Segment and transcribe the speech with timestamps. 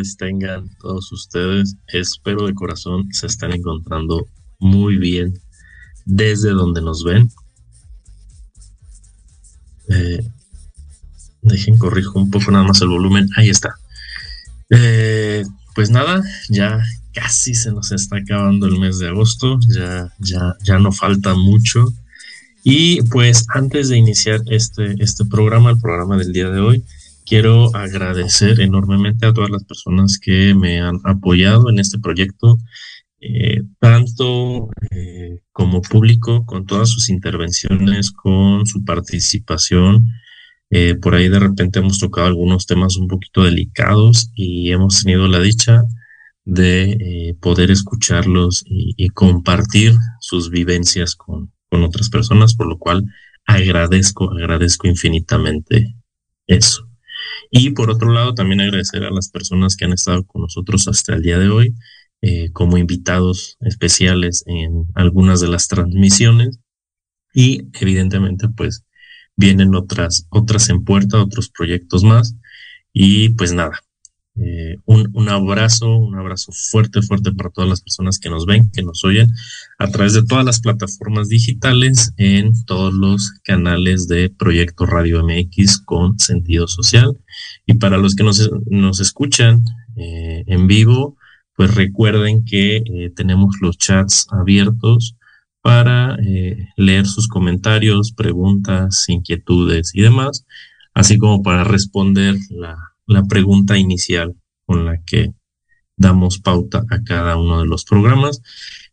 [0.00, 1.76] tardes tengan todos ustedes.
[1.88, 4.26] Espero de corazón se están encontrando
[4.58, 5.38] muy bien
[6.04, 7.30] desde donde nos ven.
[9.88, 10.22] Eh,
[11.42, 13.28] dejen corrijo un poco nada más el volumen.
[13.36, 13.74] Ahí está.
[14.70, 16.80] Eh, pues nada, ya
[17.12, 19.58] casi se nos está acabando el mes de agosto.
[19.68, 21.86] Ya, ya, ya no falta mucho.
[22.62, 26.84] Y pues antes de iniciar este, este programa, el programa del día de hoy,
[27.30, 32.58] quiero agradecer enormemente a todas las personas que me han apoyado en este proyecto,
[33.20, 40.08] eh, tanto eh, como público, con todas sus intervenciones, con su participación.
[40.70, 45.28] Eh, por ahí de repente hemos tocado algunos temas un poquito delicados y hemos tenido
[45.28, 45.84] la dicha
[46.44, 53.04] de poder escucharlos y compartir sus vivencias con, con otras personas, por lo cual
[53.46, 55.94] agradezco, agradezco infinitamente
[56.48, 56.89] eso.
[57.50, 61.14] Y por otro lado, también agradecer a las personas que han estado con nosotros hasta
[61.14, 61.74] el día de hoy,
[62.22, 66.58] eh, como invitados especiales en algunas de las transmisiones.
[67.34, 68.84] Y evidentemente, pues
[69.36, 72.36] vienen otras, otras en puerta, otros proyectos más.
[72.92, 73.80] Y pues nada,
[74.36, 78.70] eh, un, un, abrazo, un abrazo fuerte, fuerte para todas las personas que nos ven,
[78.70, 79.28] que nos oyen
[79.78, 85.80] a través de todas las plataformas digitales, en todos los canales de Proyecto Radio MX
[85.84, 87.18] con sentido social.
[87.66, 89.64] Y para los que nos, nos escuchan
[89.96, 91.16] eh, en vivo,
[91.56, 95.16] pues recuerden que eh, tenemos los chats abiertos
[95.60, 96.16] para
[96.78, 100.46] leer sus comentarios, preguntas, inquietudes y demás,
[100.94, 105.32] así como para responder la la pregunta inicial con la que
[105.96, 108.40] damos pauta a cada uno de los programas.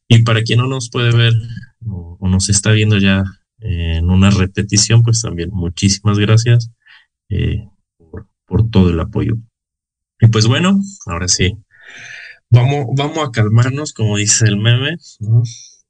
[0.08, 1.34] Y para quien no nos puede ver
[1.86, 3.24] o, nos está viendo ya
[3.60, 6.72] en una repetición, pues también muchísimas gracias
[7.30, 7.68] eh,
[8.48, 9.36] por, todo el apoyo.
[10.20, 11.56] Y pues bueno, ahora sí,
[12.50, 14.96] vamos, vamos a calmarnos, como dice el meme.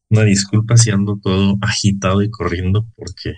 [0.10, 3.36] Una disculpa si ando todo agitado y corriendo porque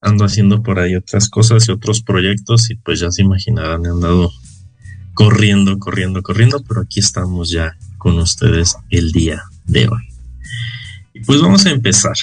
[0.00, 3.88] ando haciendo por ahí otras cosas y otros proyectos y pues ya se imaginarán, he
[3.88, 4.30] andado
[5.14, 10.02] corriendo, corriendo, corriendo, pero aquí estamos ya con ustedes el día de hoy.
[11.12, 12.16] Y pues vamos a empezar.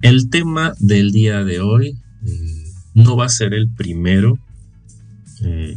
[0.00, 4.38] El tema del día de hoy eh, no va a ser el primero,
[5.42, 5.76] eh,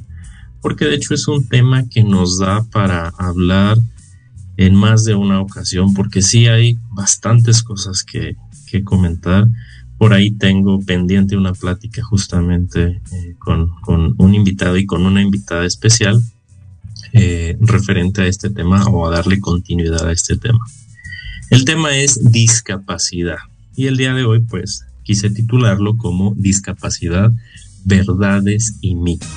[0.61, 3.77] porque de hecho es un tema que nos da para hablar
[4.57, 8.35] en más de una ocasión, porque sí hay bastantes cosas que,
[8.69, 9.47] que comentar
[9.99, 13.69] por ahí tengo pendiente una plática justamente eh, con,
[14.17, 16.23] un invitado y con una invitada especial
[17.11, 20.65] eh, referente a este tema o a darle continuidad a este tema.
[21.49, 23.39] El tema es discapacidad
[23.75, 27.33] y el día de hoy pues quise titularlo como discapacidad,
[27.83, 29.27] verdades y mitos.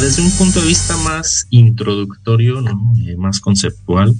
[0.00, 2.60] desde un punto de vista más introductorio,
[3.04, 4.14] eh, más conceptual,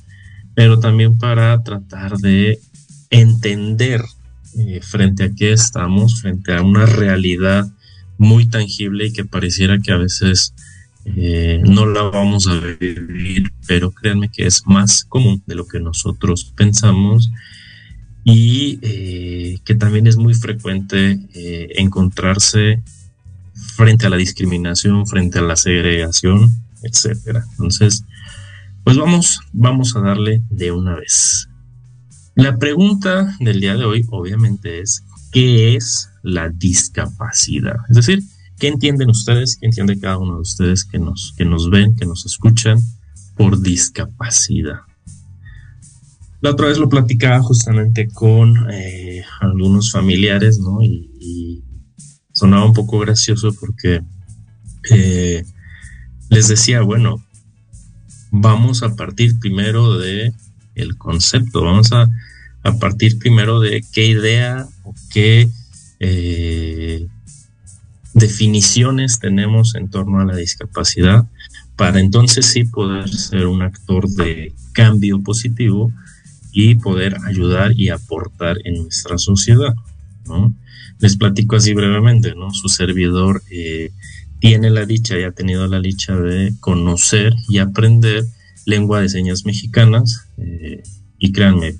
[0.55, 2.61] pero también para tratar de
[3.12, 4.03] entender
[4.59, 7.70] eh, frente a qué estamos, frente a una realidad
[8.19, 10.55] muy tangible y que pareciera que a veces
[11.05, 15.79] eh, no la vamos a vivir, pero créanme que es más común de lo que
[15.79, 17.31] nosotros pensamos
[18.25, 21.19] y eh, que también es muy frecuente
[21.76, 22.82] encontrarse
[23.76, 26.50] frente a la discriminación, frente a la segregación,
[26.82, 27.44] etcétera.
[27.53, 28.05] Entonces,
[28.85, 31.49] pues vamos, vamos a darle de una vez.
[32.34, 37.76] La pregunta del día de hoy obviamente es, ¿qué es la discapacidad?
[37.90, 38.23] Es decir,
[38.58, 39.58] ¿qué entienden ustedes?
[39.61, 42.79] ¿Qué entiende cada uno de ustedes que nos, que nos ven, que nos escuchan
[43.37, 44.81] por discapacidad?
[46.40, 50.82] La otra vez lo platicaba justamente con eh, algunos familiares, ¿no?
[50.82, 51.62] Y,
[52.34, 54.02] sonaba un poco gracioso porque
[54.90, 55.44] eh,
[56.31, 57.23] les decía, bueno,
[58.31, 60.32] vamos a partir primero de
[60.75, 61.63] el concepto.
[61.63, 62.09] Vamos a,
[62.79, 65.49] partir primero de qué idea o qué
[65.99, 67.09] eh,
[68.15, 71.27] definiciones tenemos en torno a la discapacidad
[71.77, 75.93] para entonces sí poder ser un actor de cambio positivo
[76.53, 79.75] y poder ayudar y aportar en nuestra sociedad.
[81.01, 82.53] Les platico así brevemente, ¿no?
[82.53, 83.91] Su servidor eh,
[84.39, 88.25] tiene la dicha y ha tenido la dicha de conocer y aprender
[88.67, 90.82] lengua de señas mexicanas eh,
[91.19, 91.75] y créanme,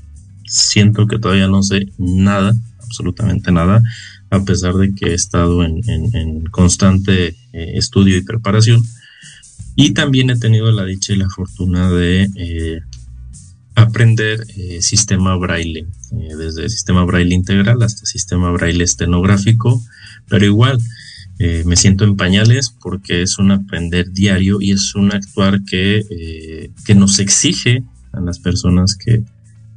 [0.47, 3.83] siento que todavía no sé nada, absolutamente nada,
[4.31, 8.83] a pesar de que he estado en, constante eh, estudio y preparación.
[9.75, 12.83] Y también he tenido la dicha y la fortuna de
[13.75, 19.83] aprender eh, sistema braille, desde sistema braille integral hasta sistema braille estenográfico,
[20.29, 20.79] pero igual
[21.45, 26.71] eh, me siento en pañales porque es un aprender diario y es un actuar que,
[26.85, 29.25] que nos exige a las personas que,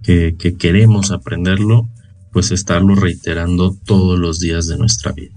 [0.03, 1.89] que, que queremos aprenderlo,
[2.31, 5.33] pues estarlo reiterando todos los días de nuestra vida.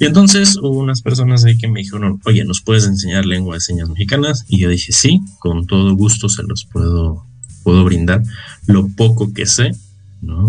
[0.00, 3.60] Y entonces hubo unas personas ahí que me dijeron, oye, ¿nos puedes enseñar lengua de
[3.60, 4.44] señas mexicanas?
[4.48, 7.24] Y yo dije, sí, con todo gusto se los puedo
[7.64, 8.22] puedo brindar
[8.66, 9.72] lo poco que sé,
[10.20, 10.46] ¿no?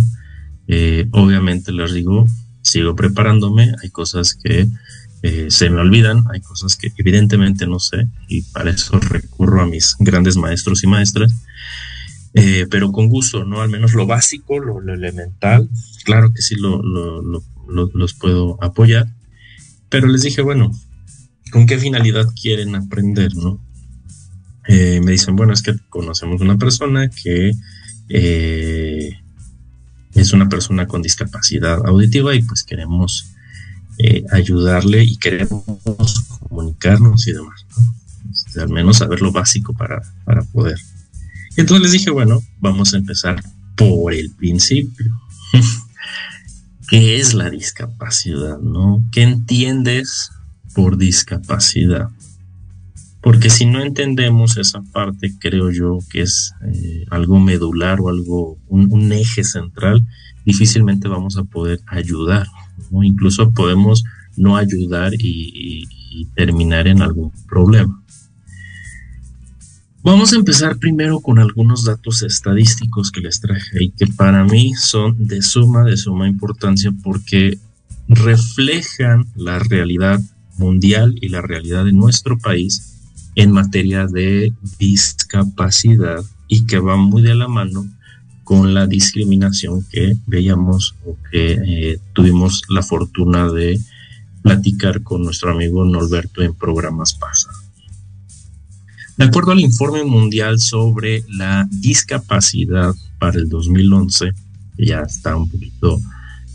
[0.68, 2.26] Eh, obviamente les digo,
[2.66, 4.68] sigo preparándome, hay cosas que
[5.22, 9.68] eh, se me olvidan, hay cosas que evidentemente no sé y para eso recurro a
[9.68, 11.32] mis grandes maestros y maestras,
[12.34, 13.62] eh, pero con gusto, ¿no?
[13.62, 15.70] Al menos lo básico, lo, elemental,
[16.04, 19.08] claro que sí lo, los puedo apoyar,
[19.90, 20.72] pero les dije, bueno,
[21.52, 23.60] ¿con qué finalidad quieren aprender, ¿no?
[24.68, 27.52] Eh, me dicen, bueno, es que conocemos una persona que
[28.10, 28.85] eh,
[30.16, 33.32] es una persona con discapacidad auditiva y pues queremos
[33.98, 35.64] eh, ayudarle y queremos
[36.40, 37.66] comunicarnos y demás,
[38.32, 40.80] este, al menos saber lo básico para, para poder.
[41.58, 43.42] Entonces les dije, bueno, vamos a empezar
[43.76, 45.12] por el principio.
[46.88, 48.60] ¿Qué es la discapacidad?
[48.60, 49.04] ¿No?
[49.12, 50.32] ¿Qué entiendes
[50.74, 52.10] por discapacidad?
[53.26, 58.60] Porque si no entendemos esa parte, creo yo que es eh, algo medular o algo,
[58.68, 60.06] un, eje central,
[60.46, 62.46] difícilmente vamos a poder ayudar.
[62.92, 63.02] ¿no?
[63.02, 64.04] Incluso podemos
[64.38, 65.88] no ayudar y,
[66.36, 68.00] terminar en algún problema.
[70.04, 74.76] Vamos a empezar primero con algunos datos estadísticos que les traje y que para mí
[74.76, 77.58] son de suma, de suma importancia porque
[78.08, 80.22] reflejan la realidad
[80.60, 82.92] mundial y la realidad de nuestro país
[83.36, 87.86] en materia de discapacidad y que va muy de la mano
[88.44, 93.80] con la discriminación que veíamos o que eh, tuvimos la fortuna de
[94.44, 97.66] platicar con nuestro amigo Norberto en programas pasados.
[99.18, 104.32] De acuerdo al informe mundial sobre la discapacidad para el 2011,
[104.78, 106.00] ya está un poquito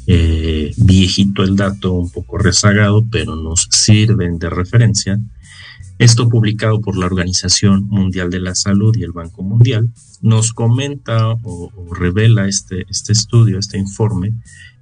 [0.06, 5.18] eh, viejito el dato, un poco rezagado, pero nos sirven de referencia.
[6.00, 9.92] Esto publicado por la Organización Mundial de la Salud y el Banco Mundial
[10.22, 14.32] nos comenta o, revela este, este estudio, este informe,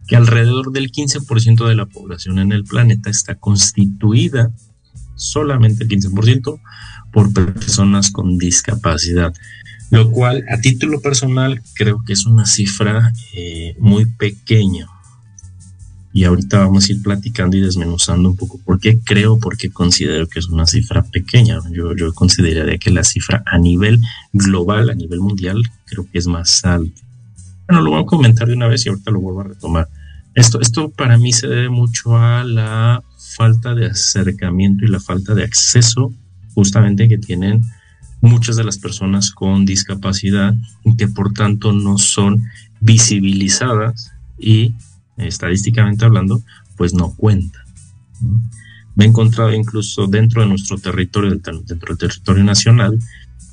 [0.06, 4.52] que alrededor del 15% de la población en el planeta está constituida,
[5.16, 6.60] solamente el 15%,
[7.12, 9.34] por personas con discapacidad,
[9.90, 14.86] lo cual a título personal creo que es una cifra eh, muy pequeña,
[16.12, 19.70] y ahorita vamos a ir platicando y desmenuzando un poco por qué creo, por qué
[19.70, 21.58] considero que es una cifra pequeña.
[21.70, 24.00] Yo, yo consideraría que la cifra a nivel
[24.32, 27.02] global, a nivel mundial, creo que es más alta.
[27.68, 29.88] Bueno, lo voy a comentar de una vez y ahorita lo vuelvo a retomar.
[30.34, 33.02] Esto, esto para mí se debe mucho a la
[33.36, 36.12] falta de acercamiento y la falta de acceso
[36.54, 37.62] justamente que tienen
[38.20, 42.42] muchas de las personas con discapacidad y que por tanto no son
[42.80, 44.74] visibilizadas y
[45.18, 46.42] estadísticamente hablando,
[46.76, 47.64] pues no cuenta.
[48.94, 52.98] Me he encontrado incluso dentro de nuestro territorio, dentro del territorio nacional,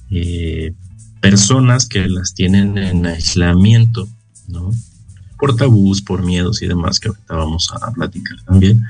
[0.10, 0.74] eh,
[1.22, 4.07] personas que las tienen en aislamiento,
[4.48, 4.72] ¿no?
[5.38, 8.84] Por tabús, por miedos y demás, que ahorita vamos a platicar también.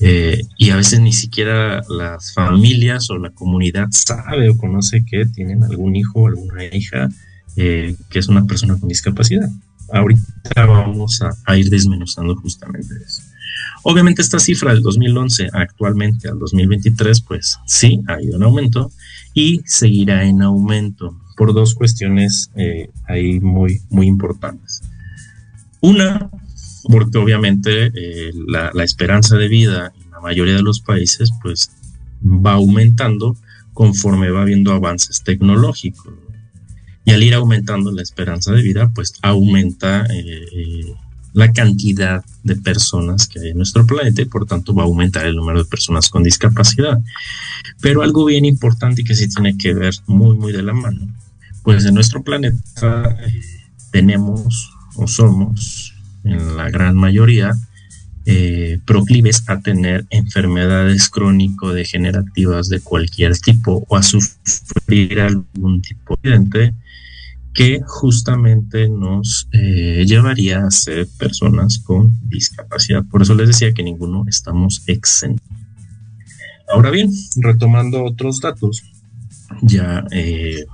[0.00, 5.24] Eh, y a veces ni siquiera las familias o la comunidad sabe o conoce que
[5.26, 7.08] tienen algún hijo o alguna hija
[7.56, 9.48] eh, que es una persona con discapacidad
[9.92, 13.22] ahorita vamos a, ir desmenuzando justamente eso.
[13.82, 18.90] Obviamente esta cifra del 2011 actualmente al 2023, pues sí, ha ido en aumento
[19.34, 24.82] y seguirá en aumento por dos cuestiones eh, ahí muy, muy importantes.
[25.80, 26.30] Una,
[26.84, 31.70] porque obviamente eh, la, esperanza de vida en la mayoría de los países pues
[32.22, 33.36] va aumentando
[33.72, 36.14] conforme va habiendo avances tecnológicos.
[37.04, 40.94] Y al ir aumentando la esperanza de vida, pues aumenta eh, eh,
[41.34, 45.26] la cantidad de personas que hay en nuestro planeta y por tanto va a aumentar
[45.26, 46.98] el número de personas con discapacidad.
[47.80, 51.14] Pero algo bien importante y que sí tiene que ver muy, muy de la mano,
[51.62, 53.40] pues en nuestro planeta eh,
[53.90, 55.94] tenemos o somos
[56.24, 57.52] en la gran mayoría
[58.86, 66.74] proclives a tener enfermedades crónico-degenerativas de cualquier tipo o a sufrir algún tipo de accidente
[67.54, 73.04] que justamente nos eh, llevaría a ser personas con discapacidad.
[73.08, 75.46] Por eso les decía que ninguno estamos exentos.
[76.68, 78.82] Ahora bien, retomando otros datos,
[79.62, 80.64] ya eh,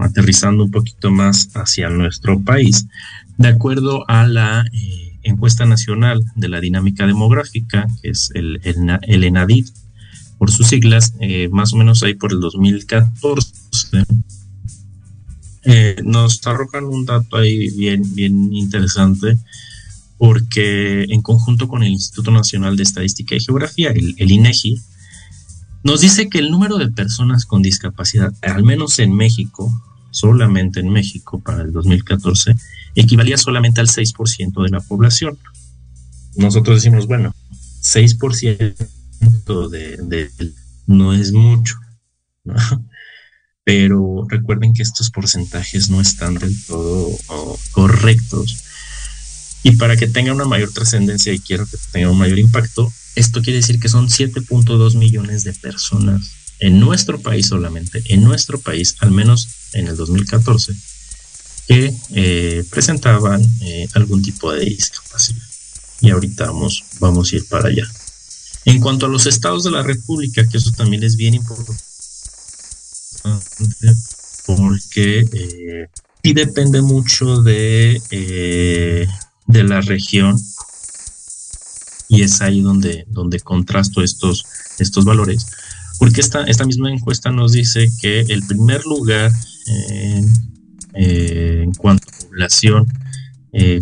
[0.00, 2.86] aterrizando un poquito más hacia nuestro país,
[3.36, 9.24] de acuerdo a la eh, encuesta nacional de la dinámica demográfica, que es el, el,
[9.24, 9.66] ENADID,
[10.38, 11.14] por sus siglas,
[11.50, 13.52] más o menos ahí por el 2014,
[15.64, 19.38] eh, nos arrojan un dato ahí bien, bien interesante
[20.22, 24.80] porque en conjunto con el Instituto Nacional de Estadística y Geografía, el, INEGI,
[25.82, 29.72] nos dice que el número de personas con discapacidad, al menos en México,
[30.12, 32.54] solamente en México para el 2014,
[32.94, 35.36] equivalía solamente al 6% de la población.
[36.36, 37.34] Nosotros decimos, bueno,
[37.82, 40.30] 6% de,
[40.86, 41.74] no es mucho.
[43.64, 47.16] Pero recuerden que estos porcentajes no están del todo
[47.70, 48.64] correctos.
[49.62, 53.42] Y para que tenga una mayor trascendencia y quiero que tenga un mayor impacto, esto
[53.42, 58.96] quiere decir que son 7.2 millones de personas en nuestro país solamente, en nuestro país,
[59.00, 60.74] al menos en el 2014,
[61.68, 65.42] que eh, presentaban eh, algún tipo de discapacidad.
[66.00, 67.84] Y ahorita vamos, vamos a ir para allá.
[68.64, 71.91] En cuanto a los estados de la República, que eso también es bien importante
[74.46, 75.88] porque eh,
[76.22, 79.06] sí depende mucho de, eh,
[79.46, 80.38] de la región
[82.08, 84.44] y es ahí donde, donde contrasto estos,
[84.78, 85.46] estos valores.
[85.98, 89.32] Porque esta, esta misma encuesta nos dice que el primer lugar
[89.66, 90.22] eh,
[90.94, 92.86] en cuanto a población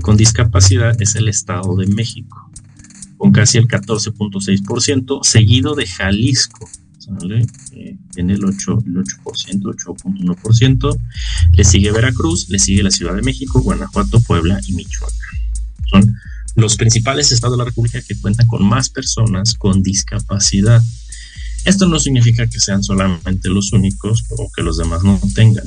[0.03, 2.51] con discapacidad es el Estado de México,
[3.17, 6.69] con casi el 14.6%, seguido de Jalisco,
[7.73, 10.99] eh, tiene el 8%, el 8%, 8.1%.
[11.53, 15.19] Le sigue Veracruz, le sigue la Ciudad de México, Guanajuato, Puebla y Michoacán.
[15.91, 16.17] Son
[16.57, 20.83] los principales estados de la República que cuentan con más personas con discapacidad.
[21.65, 25.67] Esto no significa que sean solamente los únicos o que los demás no tengan.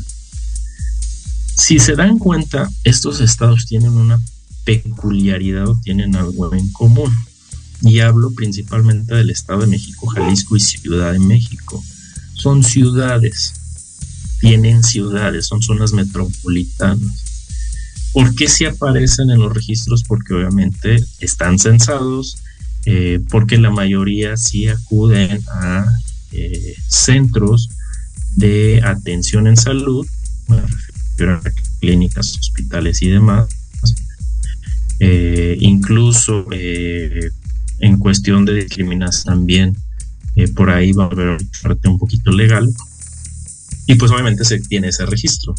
[1.56, 4.20] Si se dan cuenta, estos estados tienen una
[4.66, 7.12] peculiaridad o tienen algo en común
[7.84, 11.84] y hablo principalmente del Estado de México, Jalisco y Ciudad de México.
[12.34, 13.54] Son ciudades,
[14.40, 17.24] tienen ciudades, son zonas metropolitanas.
[18.14, 20.04] ¿Por qué se aparecen en los registros?
[20.04, 22.38] Porque obviamente están censados,
[22.86, 25.86] eh, porque la mayoría sí acuden a
[26.32, 27.70] eh, centros
[28.36, 30.08] de atención en salud,
[31.80, 33.50] clínicas, hospitales y demás.
[35.00, 36.46] Eh, incluso
[37.84, 39.78] en cuestión de discriminación también,
[40.38, 42.74] eh, por ahí va a haber parte un poquito legal.
[43.88, 45.54] Y pues obviamente se tiene ese registro.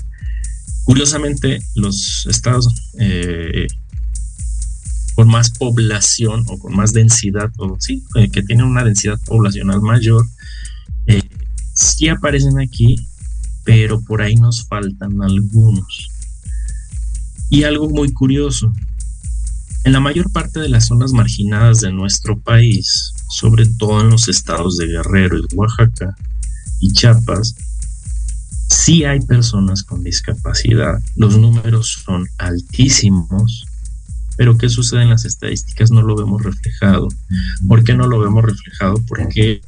[0.85, 2.67] Curiosamente, los estados
[2.99, 3.67] eh,
[5.15, 9.83] con más población o con más densidad, o sí, eh, que tienen una densidad poblacional
[9.83, 10.27] mayor,
[11.75, 12.97] sí aparecen aquí,
[13.65, 16.09] pero por ahí nos faltan algunos.
[17.51, 18.73] Y algo muy curioso,
[19.85, 24.29] en la mayor parte de las zonas marginadas de nuestro país, sobre todo en los
[24.29, 26.17] estados de Guerrero y Oaxaca
[26.81, 27.55] y Chiapas,
[28.69, 30.99] sí hay personas con discapacidad.
[31.17, 33.67] Los números son altísimos,
[34.37, 35.91] pero ¿qué sucede en las estadísticas?
[35.91, 37.09] No lo vemos reflejado.
[37.69, 38.95] ¿Por qué no lo vemos reflejado?
[39.07, 39.61] Porque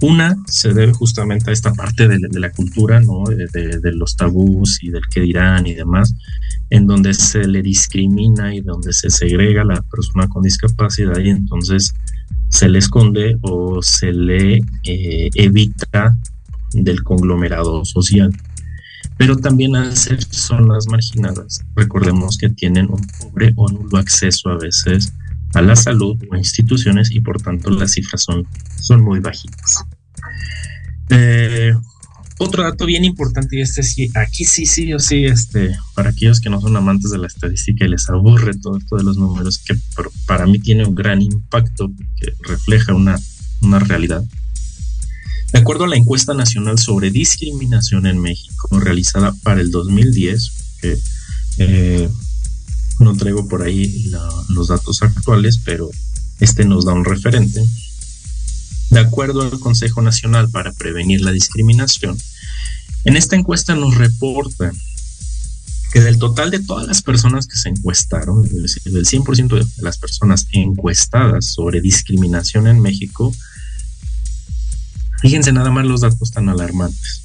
[0.00, 3.24] una se debe justamente a esta parte de, la cultura, ¿no?
[3.24, 6.14] De, los tabús y del qué dirán y demás,
[6.70, 11.30] en donde se le discrimina y donde se segrega a la persona con discapacidad y
[11.30, 11.92] entonces
[12.48, 16.16] se le esconde o se le eh, evita
[16.72, 18.32] del conglomerado social.
[19.18, 24.56] Pero también al ser zonas marginadas, recordemos que tienen un pobre o nulo acceso a
[24.56, 25.12] veces
[25.54, 28.46] a la salud o instituciones y por tanto las cifras son,
[28.80, 29.84] son muy bajitas.
[31.10, 31.72] Eh,
[32.38, 36.40] otro dato bien importante y este sí, aquí sí, sí o sí, este, para aquellos
[36.40, 39.58] que no son amantes de la estadística y les aburre todo esto de los números,
[39.58, 39.74] que
[40.26, 43.18] para mí tiene un gran impacto que refleja una,
[43.60, 44.24] una realidad.
[45.52, 50.98] De acuerdo a la encuesta nacional sobre discriminación en México realizada para el 2010, que
[51.58, 52.08] eh,
[53.00, 54.12] No traigo por ahí
[54.50, 55.90] los datos actuales, pero
[56.38, 57.60] este nos da un referente.
[58.90, 62.16] De acuerdo al Consejo Nacional para Prevenir la Discriminación,
[63.04, 64.70] en esta encuesta nos reporta
[65.92, 70.46] que del total de todas las personas que se encuestaron, del 100% de las personas
[70.52, 73.34] encuestadas sobre discriminación en México,
[75.22, 77.22] fíjense nada más los datos tan alarmantes.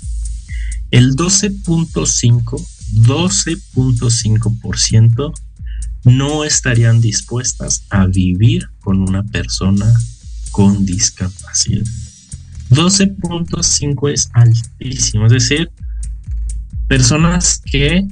[0.89, 5.33] El 12.5, 12.5%
[6.05, 9.91] no estarían dispuestas a vivir con una persona
[10.51, 11.85] con discapacidad.
[12.69, 15.71] 12.5 es altísimo, es decir,
[16.87, 18.07] personas que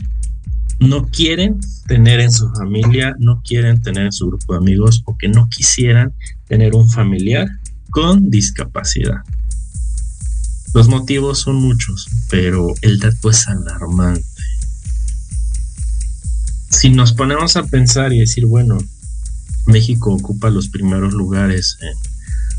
[0.79, 5.17] no quieren tener en su familia, no quieren tener en su grupo de amigos o
[5.17, 6.13] que no quisieran
[6.47, 7.47] tener un familiar
[7.89, 9.21] con discapacidad.
[10.73, 14.33] Los motivos son muchos, pero el dato es alarmante.
[16.74, 18.77] Si nos ponemos a pensar y decir, bueno,
[19.68, 21.96] México ocupa los primeros lugares en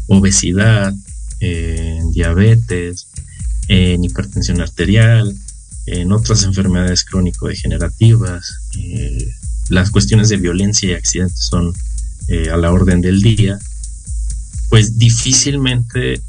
[0.07, 0.95] obesidad,
[1.41, 3.09] en diabetes,
[3.69, 5.37] en hipertensión arterial,
[5.87, 8.71] en otras enfermedades crónico-degenerativas.
[8.79, 9.31] Eh,
[9.69, 11.75] las cuestiones de violencia y accidentes son
[12.29, 13.59] eh, a la orden del día,
[14.71, 16.23] pues difícilmente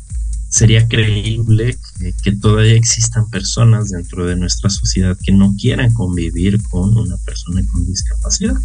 [0.55, 1.77] sería creíble
[2.24, 7.62] que, todavía existan personas dentro de nuestra sociedad que no quieran convivir con una persona
[7.69, 8.55] con discapacidad,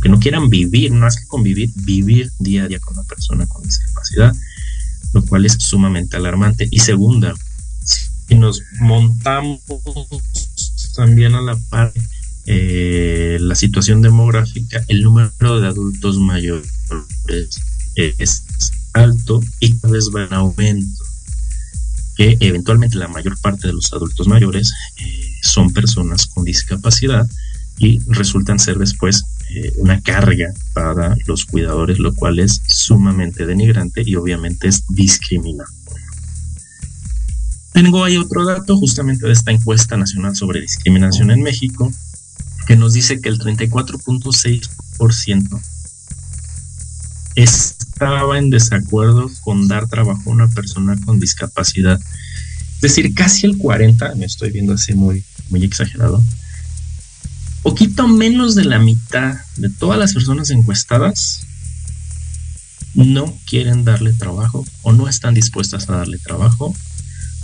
[0.00, 3.60] que no quieran vivir, más que convivir, vivir día a día con una persona con
[3.64, 4.32] discapacidad,
[5.12, 6.68] lo cual es sumamente alarmante.
[6.70, 7.34] Y segunda,
[8.28, 9.58] y nos montamos
[10.94, 11.92] también a la par
[12.46, 16.70] eh, la situación demográfica, el número de adultos mayores
[17.96, 18.44] es
[18.92, 21.04] alto y cada vez va en aumento.
[22.16, 27.26] Que eventualmente la mayor parte de los adultos mayores eh, son personas con discapacidad
[27.78, 29.24] y resultan ser después
[29.54, 35.72] eh, una carga para los cuidadores, lo cual es sumamente denigrante y obviamente es discriminante.
[37.72, 41.90] Tengo ahí otro dato justamente de esta encuesta nacional sobre discriminación en México,
[42.66, 45.60] que nos dice que el 34.6%
[47.36, 52.00] estaba en desacuerdo con dar trabajo a una persona con discapacidad.
[52.76, 56.22] Es decir, casi el 40, me estoy viendo así muy, muy exagerado,
[57.62, 61.46] poquito menos de la mitad de todas las personas encuestadas
[62.94, 66.74] no quieren darle trabajo o no están dispuestas a darle trabajo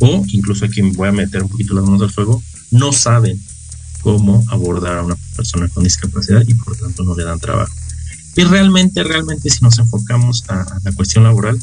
[0.00, 3.40] o incluso aquí me voy a meter un poquito las manos al fuego, no saben
[4.02, 7.72] cómo abordar a una persona con discapacidad y por tanto no le dan trabajo.
[8.36, 11.58] Y realmente, realmente si nos enfocamos a, la cuestión laboral,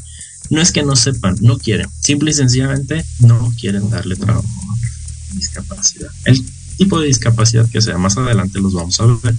[0.50, 5.36] no es que no sepan, no quieren, simple y sencillamente no quieren darle trabajo a
[5.36, 6.10] discapacidad.
[6.26, 6.44] El
[6.78, 9.36] tipo de discapacidad que sea, más adelante los vamos a ver.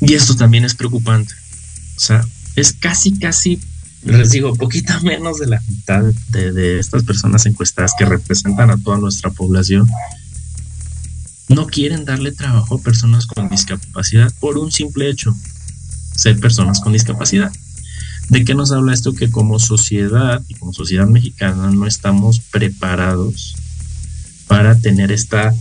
[0.00, 1.34] Y esto también es preocupante.
[1.96, 3.60] O sea, es casi, casi
[4.04, 8.98] les digo, poquito menos de la mitad de, estas personas encuestadas que representan a toda
[8.98, 9.88] nuestra población
[11.54, 15.34] no quieren darle trabajo a personas con discapacidad por un simple hecho,
[16.14, 17.52] ser personas con discapacidad.
[18.28, 19.14] ¿De qué nos habla esto?
[19.14, 23.56] Que como sociedad y como sociedad mexicana no estamos preparados
[24.46, 25.54] para tener esta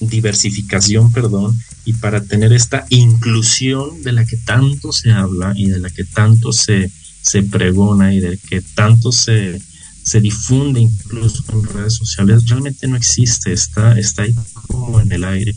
[0.00, 5.80] diversificación, perdón, y para tener esta inclusión de la que tanto se habla y de
[5.80, 6.90] la que tanto se,
[7.22, 9.60] se pregona y de que tanto se,
[10.02, 14.34] se difunde incluso en redes sociales, realmente no existe, está, está ahí
[14.66, 15.54] como en el aire.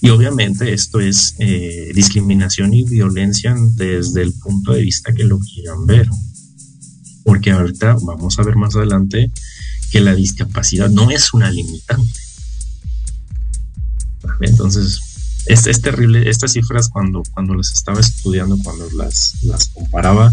[0.00, 5.38] Y obviamente esto es eh, discriminación y violencia desde el punto de vista que lo
[5.38, 6.08] quieran ver.
[7.24, 9.30] Porque ahorita vamos a ver más adelante
[9.90, 12.20] que la discapacidad no es una limitante.
[14.40, 15.00] Entonces,
[15.46, 16.28] es, es, terrible.
[16.28, 20.32] Estas cifras cuando, cuando las estaba estudiando, cuando las, las comparaba,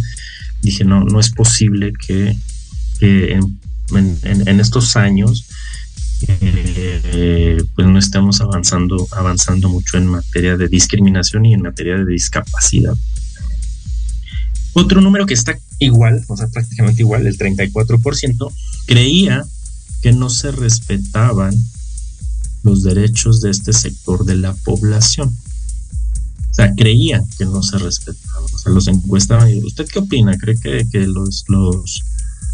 [0.61, 2.37] dije, no, no es posible que,
[3.01, 5.45] en, estos años
[6.27, 12.05] eh, pues no estemos avanzando, avanzando mucho en materia de discriminación y en materia de
[12.05, 12.95] discapacidad.
[14.73, 18.53] Otro número que está igual, o sea, prácticamente igual, el 34%,
[18.85, 19.45] creía
[20.01, 21.53] que no se respetaban
[22.63, 25.29] los derechos de este sector de la población.
[25.29, 28.43] O sea, creían que no se respetaban.
[28.43, 30.37] O sea, los encuestaban y ¿usted qué opina?
[30.37, 31.45] ¿Cree que, los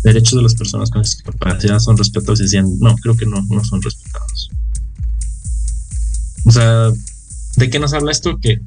[0.03, 2.39] derechos de las personas con discapacidad son respetados?
[2.39, 4.49] Y decían, no, creo que no, no son respetados.
[6.45, 6.91] O sea,
[7.57, 8.39] ¿de qué nos habla esto?
[8.39, 8.61] Que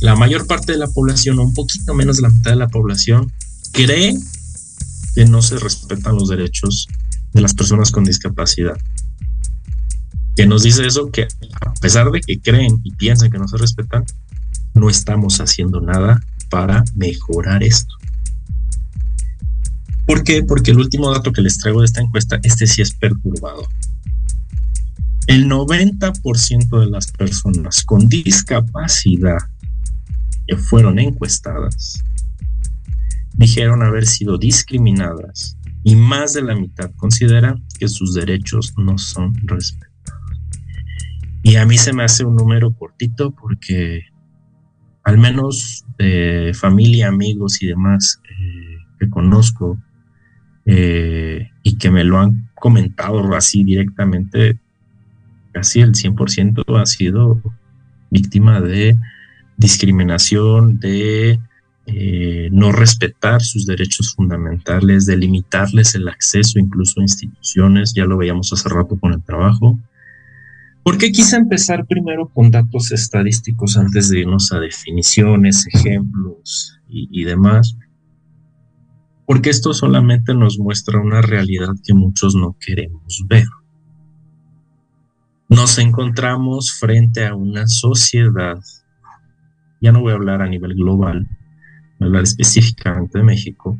[0.00, 2.68] la mayor parte de la población, o un poquito menos de la mitad de la
[2.68, 3.32] población,
[3.72, 4.14] cree
[5.14, 6.88] que no se respetan los derechos
[7.32, 8.76] de las personas con discapacidad.
[10.36, 11.28] que nos dice eso, que
[11.60, 14.04] a pesar de que creen y piensan que no se respetan,
[14.74, 17.94] no estamos haciendo nada para mejorar esto.
[20.06, 20.42] ¿Por qué?
[20.42, 23.66] Porque el último dato que les traigo de esta encuesta, este sí es perturbador.
[25.26, 29.38] El 90% de las personas con discapacidad
[30.46, 32.04] que fueron encuestadas
[33.32, 39.34] dijeron haber sido discriminadas y más de la mitad consideran que sus derechos no son
[39.46, 39.94] respetados.
[41.42, 44.02] Y a mí se me hace un número cortito porque
[45.04, 49.78] al menos de familia, amigos y demás eh, que conozco
[50.66, 54.58] eh, y que me lo han comentado así directamente,
[55.52, 57.40] casi el 100% ha sido
[58.10, 58.96] víctima de
[59.56, 61.38] discriminación, de
[61.86, 68.16] eh, no respetar sus derechos fundamentales, de limitarles el acceso incluso a instituciones, ya lo
[68.16, 69.78] veíamos hace rato con el trabajo.
[70.82, 77.08] ¿Por qué quise empezar primero con datos estadísticos antes de irnos a definiciones, ejemplos y,
[77.10, 77.76] y demás?
[79.26, 83.46] Porque esto solamente nos muestra una realidad que muchos no queremos ver.
[85.48, 88.58] Nos encontramos frente a una sociedad,
[89.80, 91.26] ya no voy a hablar a nivel global,
[91.98, 93.78] voy a hablar específicamente de México,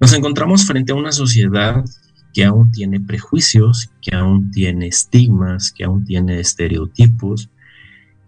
[0.00, 1.84] nos encontramos frente a una sociedad
[2.34, 7.48] que aún tiene prejuicios, que aún tiene estigmas, que aún tiene estereotipos,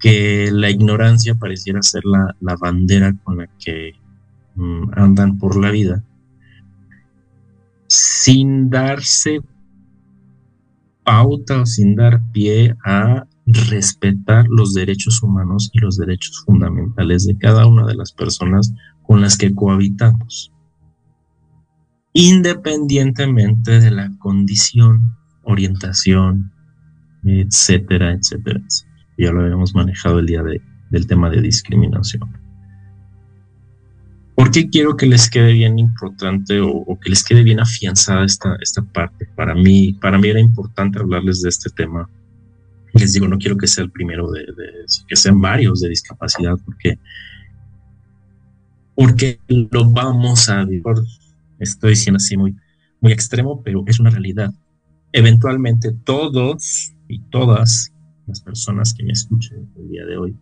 [0.00, 3.92] que la ignorancia pareciera ser la, bandera con la que
[4.54, 6.02] mm, andan por la vida,
[7.88, 9.40] sin darse
[11.04, 17.36] pauta o sin dar pie a respetar los derechos humanos y los derechos fundamentales de
[17.38, 20.52] cada una de las personas con las que cohabitamos,
[22.12, 26.52] independientemente de la condición, orientación,
[27.24, 28.60] etcétera, etcétera.
[29.16, 32.47] Ya lo habíamos manejado el día de, del tema de discriminación.
[34.38, 38.56] ¿Por qué quiero que les quede bien importante o, que les quede bien afianzada esta,
[38.60, 39.26] esta parte?
[39.34, 42.08] Para mí, para mí era importante hablarles de este tema.
[42.94, 44.46] Les digo, no quiero que sea el primero de,
[45.08, 47.00] que sean varios de discapacidad, porque,
[48.94, 50.84] porque lo vamos a vivir.
[51.58, 52.54] Estoy diciendo así muy,
[53.00, 54.54] muy extremo, pero es una realidad.
[55.10, 57.92] Eventualmente todos y todas
[58.28, 60.36] las personas que me escuchen el día de hoy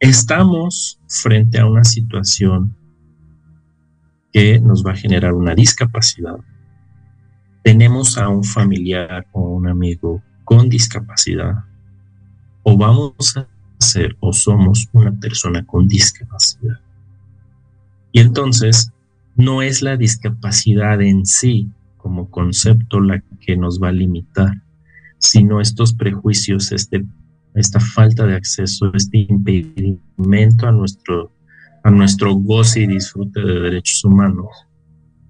[0.00, 2.76] estamos frente a una situación
[4.32, 6.36] que nos va a generar una discapacidad.
[7.62, 11.64] Tenemos a un familiar o un amigo con discapacidad
[12.62, 16.80] o vamos a ser o somos una persona con discapacidad.
[18.12, 18.92] Y entonces
[19.34, 24.62] no es la discapacidad en sí como concepto la que nos va a limitar,
[25.18, 27.04] sino estos prejuicios, este
[27.56, 31.32] esta falta de acceso, este impedimento a nuestro,
[31.82, 34.66] a nuestro goce y disfrute de derechos humanos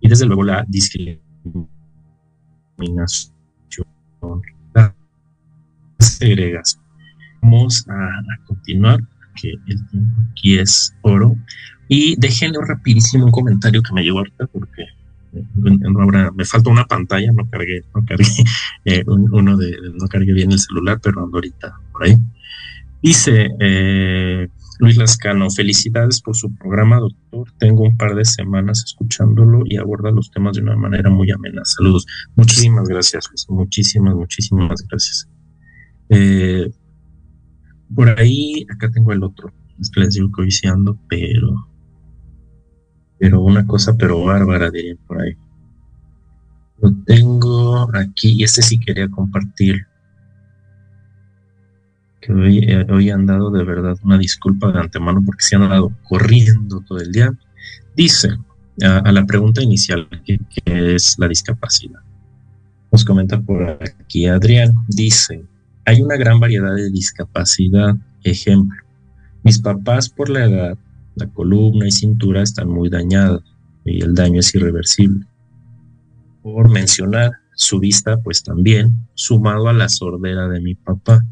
[0.01, 1.73] y desde luego la discriminación,
[4.75, 4.95] la
[5.99, 6.83] segregación.
[7.43, 9.01] Vamos a, continuar,
[9.35, 11.37] que el tiempo aquí es oro.
[11.89, 14.87] Y déjenle rapidísimo un comentario que me llegó ahorita porque
[16.35, 17.83] me falta una pantalla, no cargué,
[18.85, 22.17] eh, uno de, no cargué bien el celular, pero ando ahorita por ahí.
[23.03, 27.51] Dice eh, Luis Lascano, felicidades por su programa, doctor.
[27.59, 31.63] Tengo un par de semanas escuchándolo y aborda los temas de una manera muy amena.
[31.65, 32.07] Saludos.
[32.35, 35.29] Muchísimas gracias, Muchísimas, muchísimas gracias.
[36.09, 36.71] Eh,
[37.95, 39.53] por ahí, acá tengo el otro.
[39.81, 40.49] Es que les digo que
[41.09, 41.69] pero
[43.19, 45.37] pero una cosa pero bárbara diría por ahí.
[46.81, 49.87] Lo tengo aquí y este sí quería compartir.
[52.21, 55.93] Que hoy, eh, han dado de verdad una disculpa de antemano porque se han dado
[56.03, 57.33] corriendo todo el día.
[57.95, 58.37] Dice
[58.83, 62.01] a, la pregunta inicial, que, es la discapacidad.
[62.93, 65.45] Nos comenta por aquí Adrián, dice,
[65.85, 67.97] hay una gran variedad de discapacidad.
[68.23, 68.77] Ejemplo,
[69.43, 70.79] mis papás por la edad
[71.17, 73.43] la columna y cintura están muy dañadas
[73.85, 75.27] y el daño es irreversible.
[76.43, 81.25] Por mencionar, su vista pues también, sumado a la sordera de mi papá.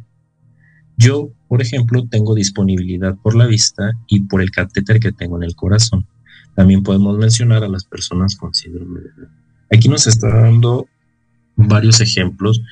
[0.97, 5.45] Yo, por ejemplo, tengo disponibilidad por la vista y por el catéter que tengo en
[5.45, 6.07] el corazón.
[6.55, 9.11] También podemos mencionar a las personas con síndrome de
[9.71, 10.87] Aquí nos está dando
[11.57, 12.63] varios ejemplos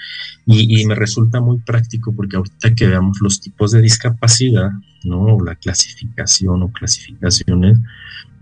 [0.46, 4.70] y, me resulta muy práctico porque ahorita que veamos los tipos de discapacidad,
[5.04, 5.38] ¿no?
[5.44, 7.78] la clasificación o clasificaciones,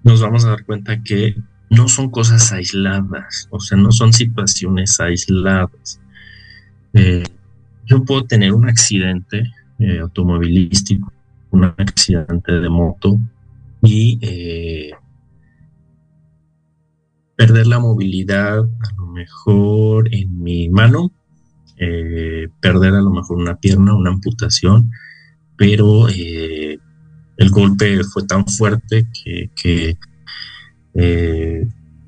[0.03, 1.37] nos vamos a dar cuenta que
[1.71, 6.01] no son cosas aisladas, o sea, no son situaciones aisladas.
[6.93, 7.23] Eh,
[7.87, 9.45] yo puedo tener un accidente
[9.79, 11.13] eh, automovilístico,
[11.51, 13.19] un accidente de moto
[13.83, 14.91] y eh,
[17.37, 21.13] perder la movilidad a lo mejor en mi mano,
[22.61, 24.91] perder a lo mejor una pierna, una amputación,
[25.61, 29.99] pero el golpe fue tan fuerte que,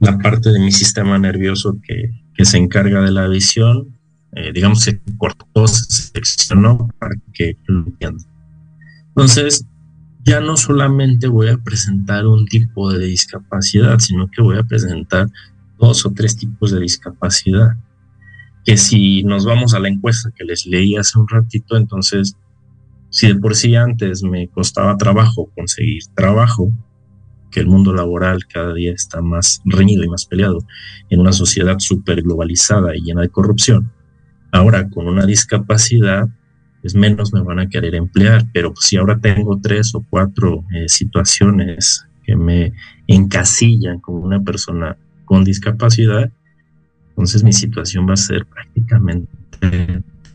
[0.00, 3.92] la parte de mi sistema nervioso que, que se encarga de la visión
[4.34, 5.84] eh, digamos, se cortó, se
[6.14, 8.26] seccionó para que lo entiendan.
[9.08, 9.66] Entonces,
[10.24, 15.28] ya no solamente voy a presentar un tipo de discapacidad, sino que voy a presentar
[15.78, 17.76] dos o tres tipos de discapacidad.
[18.64, 22.36] Que si nos vamos a la encuesta que les leí hace un ratito, entonces,
[23.12, 26.72] si de por sí antes me costaba trabajo conseguir trabajo,
[27.52, 30.58] que el mundo laboral cada día está más reñido y más peleado
[31.10, 33.92] en una sociedad súper globalizada y llena de corrupción,
[34.52, 36.28] Ahora, con una discapacidad,
[36.82, 40.88] pues menos me van a querer emplear, pero si ahora tengo tres o cuatro eh,
[40.88, 42.74] situaciones que me
[43.06, 46.30] encasillan como una persona con discapacidad,
[47.08, 49.32] entonces mi situación va a ser prácticamente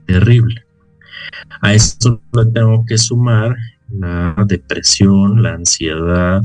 [0.07, 0.66] terrible.
[1.62, 3.56] A esto le tengo que sumar
[3.89, 6.41] la depresión, la ansiedad,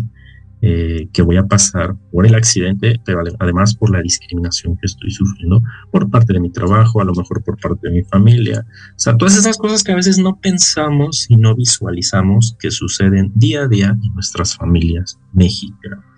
[0.65, 5.11] eh, que voy a pasar por el accidente, pero además por la discriminación que estoy
[5.11, 8.65] sufriendo por parte de mi trabajo, a lo mejor por parte de mi familia.
[8.91, 13.33] O sea, todas esas cosas que a veces no pensamos y no visualizamos que suceden
[13.35, 16.12] día a día en nuestras familias mexicanas.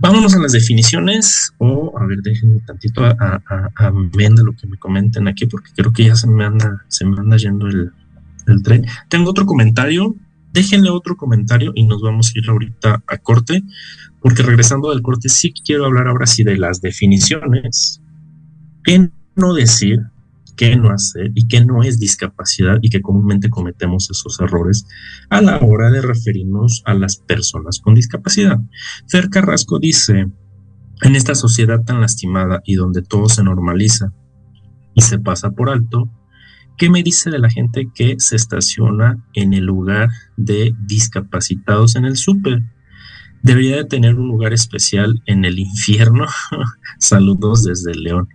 [0.00, 4.78] Vámonos a las definiciones, o a ver, déjenme tantito a, a, a, lo que me
[4.78, 7.92] comenten aquí, porque creo que ya se me anda, se me anda yendo el,
[8.46, 8.86] el tren.
[9.08, 10.16] Tengo otro comentario.
[10.52, 13.62] Déjenle otro comentario y nos vamos a ir ahorita a corte,
[14.20, 18.00] porque regresando del corte sí quiero hablar ahora sí de las definiciones,
[18.82, 20.00] qué no decir,
[20.60, 24.84] qué no hacer y qué no es discapacidad y que comúnmente cometemos esos errores
[25.30, 28.58] a la hora de referirnos a las personas con discapacidad.
[29.08, 30.26] Fer Carrasco dice,
[31.00, 34.12] en esta sociedad tan lastimada y donde todo se normaliza
[34.92, 36.10] y se pasa por alto,
[36.76, 42.06] ¿Qué me dice de la gente que se estaciona en el lugar de discapacitados en
[42.06, 42.62] el súper?
[43.42, 46.24] Debería de tener un lugar especial en el infierno.
[46.98, 48.28] Saludos desde León.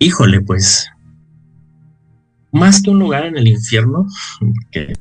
[0.00, 0.88] Híjole, pues,
[2.52, 4.06] más que un lugar en el infierno,
[4.70, 4.92] que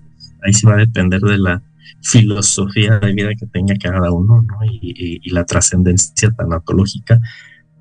[0.43, 1.61] ahí sí va a depender de la
[2.01, 4.57] filosofía de vida que tenga cada uno, ¿no?
[4.65, 7.19] Y, la trascendencia tanatológica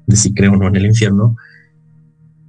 [0.06, 1.36] de si creo o no en el infierno,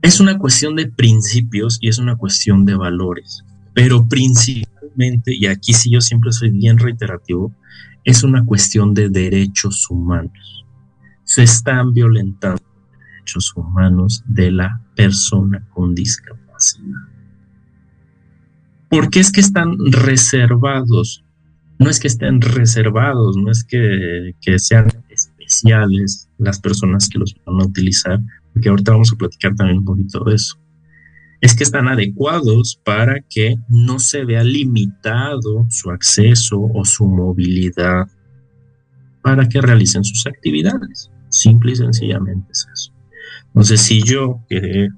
[0.02, 5.74] es una cuestión de principios y es una cuestión de valores, pero principalmente, y aquí
[5.74, 7.54] sí yo siempre soy bien reiterativo,
[8.04, 10.66] es una cuestión de derechos humanos.
[11.24, 12.67] Se están violentando
[13.56, 17.02] humanos de la persona con discapacidad.
[18.90, 21.24] ¿Por qué es que están reservados?
[21.80, 27.62] No es que estén reservados, no es que, sean especiales las personas que los van
[27.62, 28.20] a utilizar,
[28.62, 30.58] que ahorita vamos a platicar también un poquito de eso,
[31.42, 38.08] es que están adecuados para que no se vea limitado su acceso o su movilidad
[39.22, 41.12] para que realicen sus actividades.
[41.30, 42.97] Simple y sencillamente es eso.
[43.58, 44.90] Entonces, si yo, que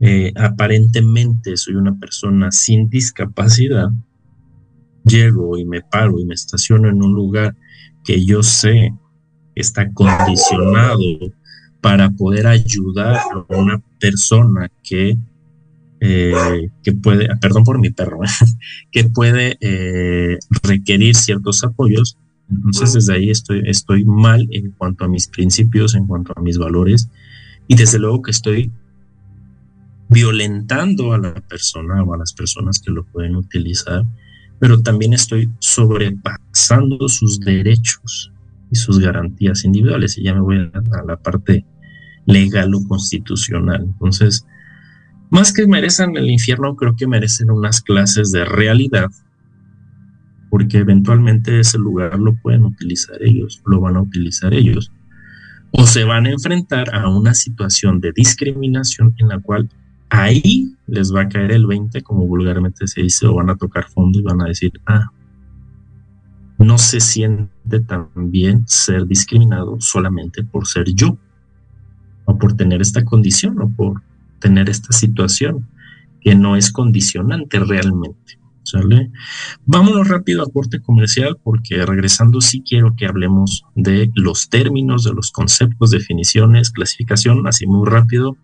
[0.00, 3.90] eh, aparentemente soy una persona sin discapacidad,
[5.04, 7.54] llego y me paro y me estaciono en un lugar
[8.02, 8.92] que yo sé
[9.54, 10.98] está condicionado
[11.80, 15.16] para poder ayudar a una persona que,
[16.00, 18.18] eh, que puede, perdón por mi perro,
[18.90, 22.18] que puede eh, requerir ciertos apoyos.
[22.50, 26.58] Entonces desde ahí estoy, estoy mal en cuanto a mis principios, en cuanto a mis
[26.58, 27.08] valores
[27.68, 28.70] y desde luego que estoy
[30.08, 34.04] violentando a la persona o a las personas que lo pueden utilizar,
[34.58, 38.30] pero también estoy sobrepasando sus derechos
[38.70, 40.16] y sus garantías individuales.
[40.18, 41.64] Y ya me voy a la parte
[42.26, 43.82] legal o constitucional.
[43.82, 44.46] Entonces,
[45.30, 49.10] más que merecen el infierno, creo que merecen unas clases de realidad,
[50.50, 54.92] porque eventualmente ese lugar lo pueden utilizar ellos, lo van a utilizar ellos,
[55.72, 59.68] o se van a enfrentar a una situación de discriminación en la cual
[60.10, 63.88] ahí les va a caer el 20, como vulgarmente se dice, o van a tocar
[63.88, 65.10] fondo y van a decir, ah,
[66.58, 71.16] no se siente tan bien ser discriminado solamente por ser yo
[72.24, 74.02] o por tener esta condición o por
[74.38, 75.66] tener esta situación
[76.20, 78.38] que no es condicionante realmente.
[78.64, 79.10] ¿Sale?
[79.66, 85.12] Vámonos rápido a corte comercial porque regresando sí quiero que hablemos de los términos, de
[85.12, 88.36] los conceptos, definiciones, clasificación, así muy rápido.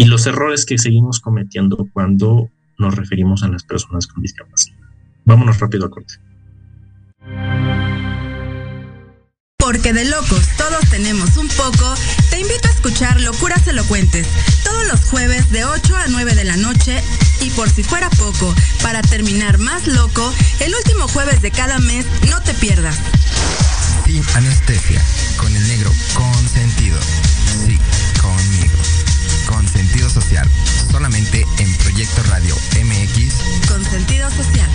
[0.00, 4.78] y los errores que seguimos cometiendo cuando nos referimos a las personas con discapacidad.
[5.24, 6.14] Vámonos rápido a corte.
[9.58, 11.94] Porque de locos todos tenemos un poco,
[12.30, 14.26] te invito a escuchar Locuras Elocuentes
[14.64, 17.02] todos los jueves de 8 a 9 de la noche
[17.40, 22.06] y por si fuera poco, para terminar más loco, el último jueves de cada mes
[22.28, 22.96] no te pierdas.
[24.04, 25.02] Sin anestesia,
[25.36, 26.98] con el negro consentido.
[27.66, 27.78] Sí,
[28.20, 28.78] conmigo.
[29.46, 30.48] Con sentido social,
[30.90, 33.68] solamente en Proyecto Radio MX.
[33.68, 34.70] Con sentido social.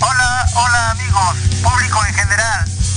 [0.00, 2.83] Hola, hola amigos, público en general.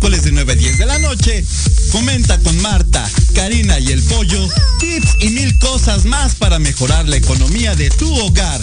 [0.00, 1.44] Miércoles de 9 a 10 de la noche,
[1.90, 7.16] comenta con Marta, Karina y el Pollo tips y mil cosas más para mejorar la
[7.16, 8.60] economía de tu hogar.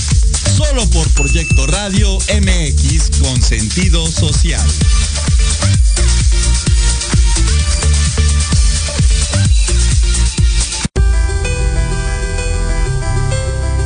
[0.56, 4.66] Solo por Proyecto Radio MX con sentido social.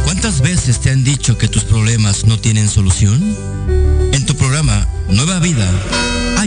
[0.03, 3.19] ¿Cuántas veces te han dicho que tus problemas no tienen solución?
[4.13, 5.67] En tu programa Nueva Vida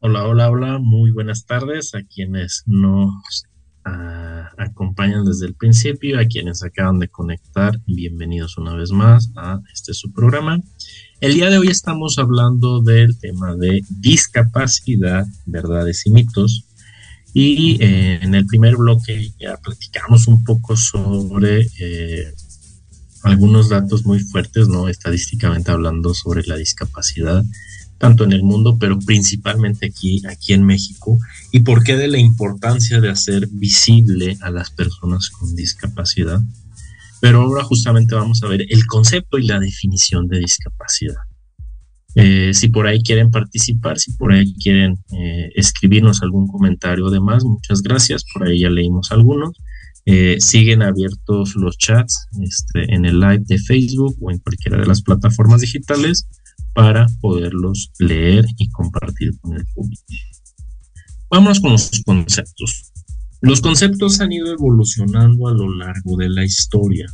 [0.00, 3.42] Hola, hola, hola, muy buenas tardes a quienes nos
[3.84, 9.60] ah, acompañan desde el principio, a quienes acaban de conectar, bienvenidos una vez más a
[9.74, 10.60] este su programa.
[11.20, 16.64] El día de hoy estamos hablando del tema de discapacidad, verdades y mitos.
[17.34, 22.32] Y eh, en el primer bloque ya platicamos un poco sobre eh,
[23.24, 24.88] algunos datos muy fuertes, ¿no?
[24.88, 27.42] Estadísticamente hablando sobre la discapacidad
[27.98, 31.18] tanto en el mundo, pero principalmente aquí, aquí en México,
[31.52, 36.40] y por qué de la importancia de hacer visible a las personas con discapacidad.
[37.20, 41.16] Pero ahora justamente vamos a ver el concepto y la definición de discapacidad.
[42.14, 47.44] Eh, si por ahí quieren participar, si por ahí quieren eh, escribirnos algún comentario demás,
[47.44, 49.56] muchas gracias, por ahí ya leímos algunos.
[50.06, 54.86] Eh, siguen abiertos los chats este, en el live de Facebook o en cualquiera de
[54.86, 56.26] las plataformas digitales
[56.74, 60.04] para poderlos leer y compartir con el público.
[61.30, 62.92] Vamos con los conceptos.
[63.40, 67.06] Los conceptos han ido evolucionando a lo largo de la historia.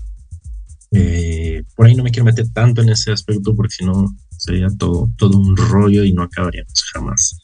[0.92, 4.68] Eh, por ahí no me quiero meter tanto en ese aspecto porque si no sería
[4.78, 7.38] todo, todo un rollo y no acabaríamos jamás.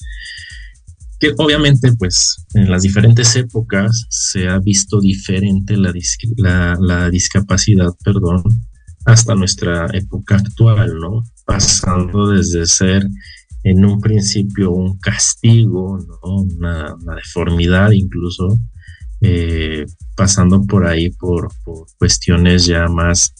[1.19, 8.43] Que obviamente, pues, en las diferentes épocas se ha visto diferente la discapacidad, perdón,
[9.05, 11.25] hasta nuestra época actual, ¿no?
[11.51, 13.05] Pasando desde ser
[13.64, 16.42] en un principio un castigo, ¿no?
[16.42, 18.57] una, deformidad incluso,
[19.20, 19.84] eh,
[20.14, 21.48] pasando por ahí por,
[21.98, 23.34] cuestiones ya más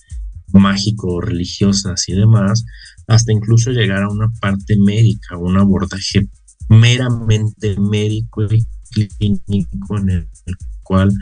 [0.53, 2.65] mágico-religiosas y demás,
[3.07, 6.29] hasta incluso llegar a una parte médica, un abordaje
[6.69, 10.29] meramente médico y clínico en el
[10.83, 11.13] cual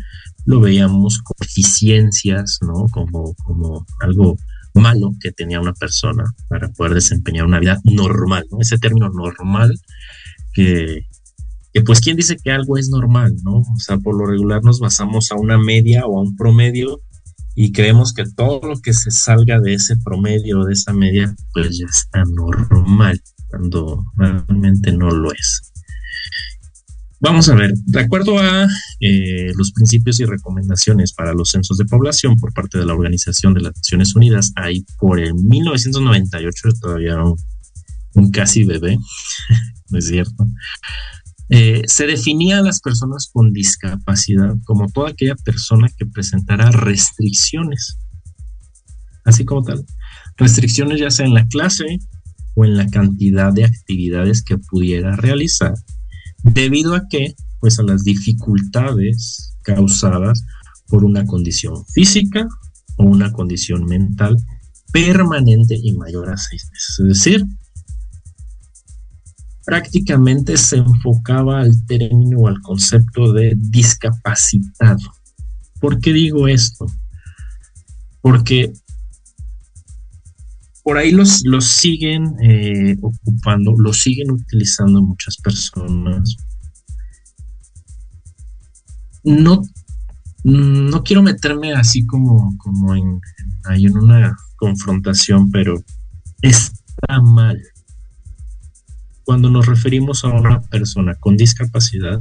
[0.47, 2.87] lo veíamos como eficiencias, ¿no?
[2.91, 4.39] Como, como algo
[4.79, 8.59] malo que tenía una persona para poder desempeñar una vida normal, ¿no?
[8.61, 9.79] Ese término normal
[10.53, 11.03] que,
[11.85, 13.59] pues quién dice que algo es normal, ¿no?
[13.59, 17.01] O sea, por lo regular nos basamos a una media o a un promedio
[17.55, 21.35] y creemos que todo lo que se salga de ese promedio o de esa media
[21.53, 25.73] pues ya está normal, cuando realmente no lo es.
[27.21, 28.69] Vamos a ver, de acuerdo a
[29.01, 33.55] eh, los principios y recomendaciones para los censos de población por parte de la Organización
[33.55, 37.37] de las Naciones Unidas, ahí por el 1998, todavía un,
[38.15, 38.97] un casi bebé,
[39.91, 40.47] no es cierto,
[41.49, 47.99] eh, se definía a las personas con discapacidad como toda aquella persona que presentara restricciones,
[49.25, 49.85] así como tal,
[50.37, 51.99] restricciones ya sea en la clase
[52.55, 55.75] o en la cantidad de actividades que pudiera realizar
[56.43, 60.45] debido a que, pues a las dificultades causadas
[60.87, 62.49] por una condición física
[62.97, 64.37] o una condición mental
[64.93, 66.97] permanente y mayor a seis meses.
[67.01, 67.47] Es decir,
[69.65, 75.15] prácticamente se enfocaba al término o al concepto de discapacitado.
[75.81, 76.87] ¿Por qué digo esto?
[78.23, 78.73] Porque
[80.89, 86.35] por ahí los, los siguen eh, ocupando, los siguen utilizando muchas personas.
[89.23, 89.61] No,
[90.45, 93.21] no quiero meterme así como, como en,
[93.69, 95.75] en una confrontación, pero
[96.41, 97.61] está mal.
[99.25, 102.19] Cuando nos referimos a una persona con discapacidad,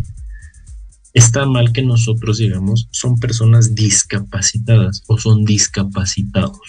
[1.14, 6.60] está mal que nosotros digamos son personas discapacitadas o son discapacitados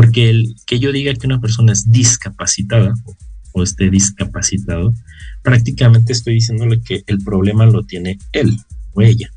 [0.00, 2.94] porque el que yo diga que una persona es discapacitada
[3.52, 4.94] o, esté discapacitado,
[5.42, 8.56] prácticamente estoy diciéndole que el problema lo tiene él
[8.94, 9.30] o ella.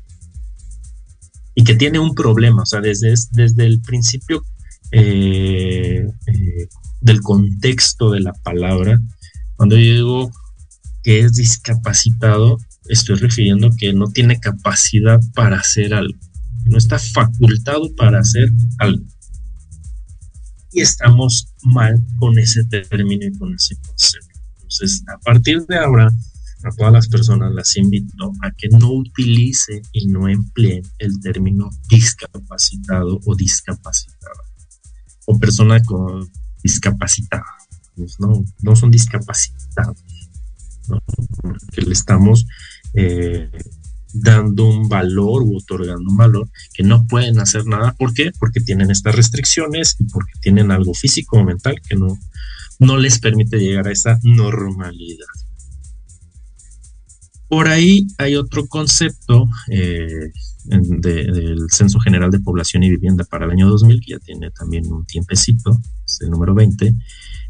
[1.54, 4.42] Y que tiene un problema, o sea, desde, desde el principio
[4.90, 6.68] eh, eh,
[7.02, 8.98] del contexto de la palabra,
[9.56, 10.32] cuando yo digo
[11.02, 12.56] que es discapacitado,
[12.88, 16.18] estoy refiriendo que no tiene capacidad para hacer algo,
[16.64, 19.04] no está facultado para hacer algo
[20.74, 24.40] y estamos mal con ese término y con ese concepto.
[24.56, 26.10] Entonces, a partir de ahora,
[26.64, 31.70] a todas las personas las invito a que no utilicen y no empleen el término
[31.88, 34.42] discapacitado o discapacitada
[35.26, 36.28] o persona con
[36.62, 37.44] discapacitada.
[37.96, 40.02] Pues no, no son discapacitados,
[40.88, 42.46] porque le estamos
[42.94, 43.50] eh,
[44.14, 47.94] dando un valor u otorgando un valor que no pueden hacer nada.
[47.98, 48.30] ¿Por qué?
[48.38, 52.18] Porque tienen estas restricciones y porque tienen algo físico o mental que no,
[52.78, 55.26] no les permite llegar a esa normalidad.
[57.48, 60.32] Por ahí hay otro concepto eh,
[60.64, 64.90] del Censo General de Población y Vivienda para el año 2000, que ya tiene también
[64.90, 66.94] un tiempecito, es el número 20,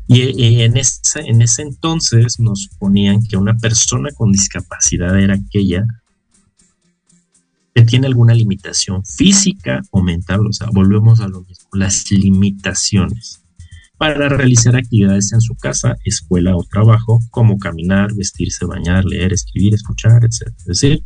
[0.06, 5.34] y, y, en, ese, en ese entonces nos ponían que una persona con discapacidad era
[5.34, 5.86] aquella
[7.74, 13.40] que tiene alguna limitación física o mental, o sea, volvemos a lo mismo, las limitaciones
[13.98, 19.74] para realizar actividades en su casa, escuela o trabajo, como caminar, vestirse, bañar, leer, escribir,
[19.74, 20.52] escuchar, etc.
[20.58, 21.04] Es decir,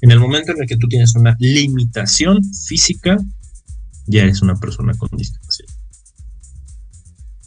[0.00, 3.18] en el momento en el que tú tienes una limitación física,
[4.06, 5.74] ya eres una persona con discapacidad.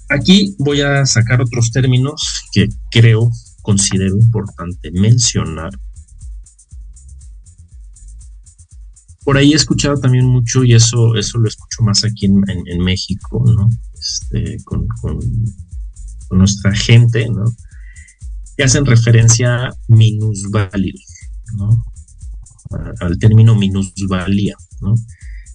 [0.10, 3.32] Aquí voy a sacar otros términos que creo,
[3.62, 5.72] considero importante mencionar
[9.24, 13.44] por ahí he escuchado también mucho, y eso, eso lo escucho más aquí en, México,
[13.46, 13.70] ¿no?
[14.00, 14.88] Este, con,
[16.32, 17.44] nuestra gente, ¿no?
[18.58, 21.06] Que hacen referencia a minusválidos,
[21.58, 21.86] ¿no?
[23.00, 24.96] Al término minusvalía, ¿no?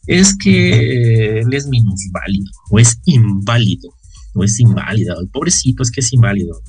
[0.06, 3.90] Es que él es minusválido, o es inválido,
[4.34, 6.60] o es inválida, el pobrecito es que es inválido,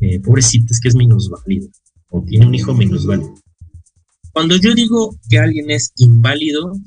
[0.00, 1.68] eh, pobrecito es que es minusválido,
[2.10, 3.34] o tiene un hijo minusválido.
[4.36, 6.78] Cuando yo digo que alguien es inválido,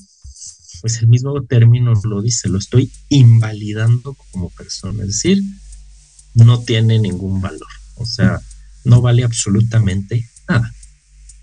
[0.81, 5.41] pues el mismo término lo dice, lo estoy invalidando como persona, es decir,
[6.35, 8.39] no tiene ningún valor, o sea,
[8.83, 10.71] no vale absolutamente nada,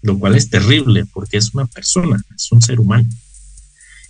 [0.02, 3.08] lo cual es terrible porque es una persona, es un ser humano.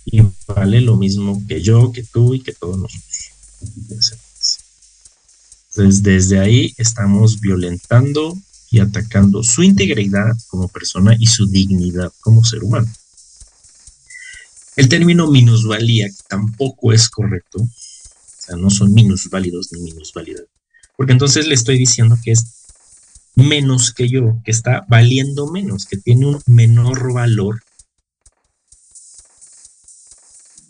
[0.05, 3.31] Y vale lo mismo que yo, que tú y que todos nosotros.
[5.69, 8.37] Entonces, desde ahí estamos violentando
[8.69, 12.91] y atacando su integridad como persona y su dignidad como ser humano.
[14.75, 17.69] El término minusvalía tampoco es correcto, o
[18.39, 20.43] sea, no son minusválidos ni minusvalidad,
[20.95, 22.57] porque entonces le estoy diciendo que es
[23.37, 27.61] menos que yo, que está valiendo menos, que tiene un menor valor.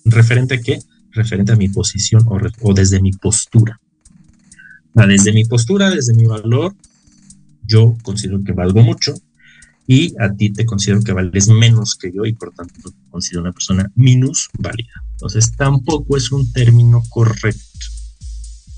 [0.04, 0.80] ¿Referente a qué?
[1.12, 2.26] Referente a mi posición
[2.62, 3.80] o, desde mi postura.
[4.94, 6.76] desde mi postura, desde mi valor,
[7.68, 9.14] yo considero que valgo mucho
[9.86, 13.42] y a ti te considero que vales menos que yo y por tanto te considero
[13.42, 14.92] una persona minus válida.
[15.12, 17.62] Entonces tampoco es un término correcto.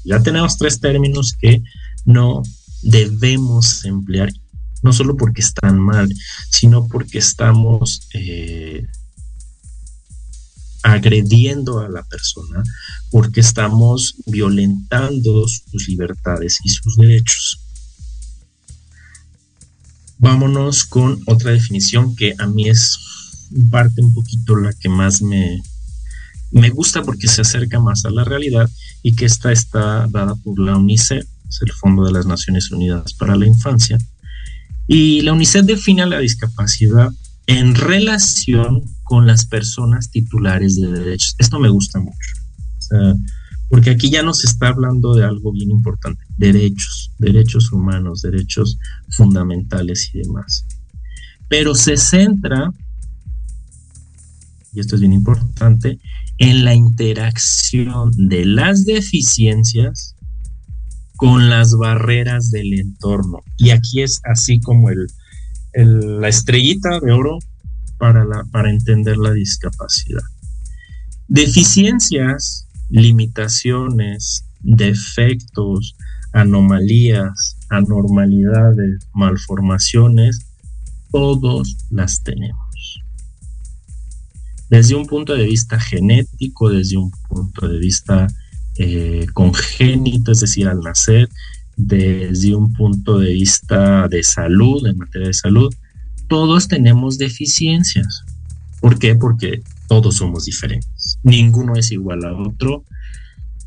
[0.06, 1.64] Ya tenemos tres términos que
[2.06, 2.44] no
[2.84, 4.32] debemos emplear,
[4.84, 6.14] no solo porque están mal,
[6.50, 8.86] sino porque estamos eh,
[10.84, 12.64] agrediendo a la persona,
[13.12, 17.60] porque estamos violentando sus libertades y sus derechos.
[20.20, 23.00] Vámonos con otra definición que a mí es
[23.72, 25.62] parte un poquito la que más me,
[26.52, 28.70] me gusta porque se acerca más a la realidad
[29.02, 33.14] y que esta está dada por la UNICEF es el Fondo de las Naciones Unidas
[33.14, 33.98] para la Infancia.
[34.88, 37.12] Y la UNICEF define la discapacidad
[37.48, 41.36] en relación con las personas titulares de derechos.
[41.40, 42.36] Esto me gusta mucho.
[43.70, 48.78] Porque aquí ya nos está hablando de algo bien importante, derechos, derechos humanos, derechos
[49.10, 50.66] fundamentales y demás.
[51.48, 52.72] Pero se centra,
[54.74, 56.00] y esto es bien importante,
[56.40, 60.16] en la interacción de las deficiencias
[61.16, 63.44] con las barreras del entorno.
[63.58, 65.08] Y aquí es así como el,
[65.74, 67.40] la estrellita de oro
[67.98, 70.24] para, para entender la discapacidad.
[71.28, 75.96] Deficiencias, limitaciones, defectos,
[76.34, 80.46] anomalías, anormalidades, malformaciones,
[81.12, 83.02] todos las tenemos.
[84.70, 88.28] Desde un punto de vista genético, desde un punto de vista
[88.78, 91.28] eh, congénito, es decir, al nacer,
[91.76, 95.74] desde un punto de vista de salud, en materia de salud,
[96.28, 98.24] todos tenemos deficiencias.
[98.80, 99.16] ¿Por qué?
[99.16, 101.20] Porque todos somos diferentes.
[101.24, 102.86] Ninguno es igual a otro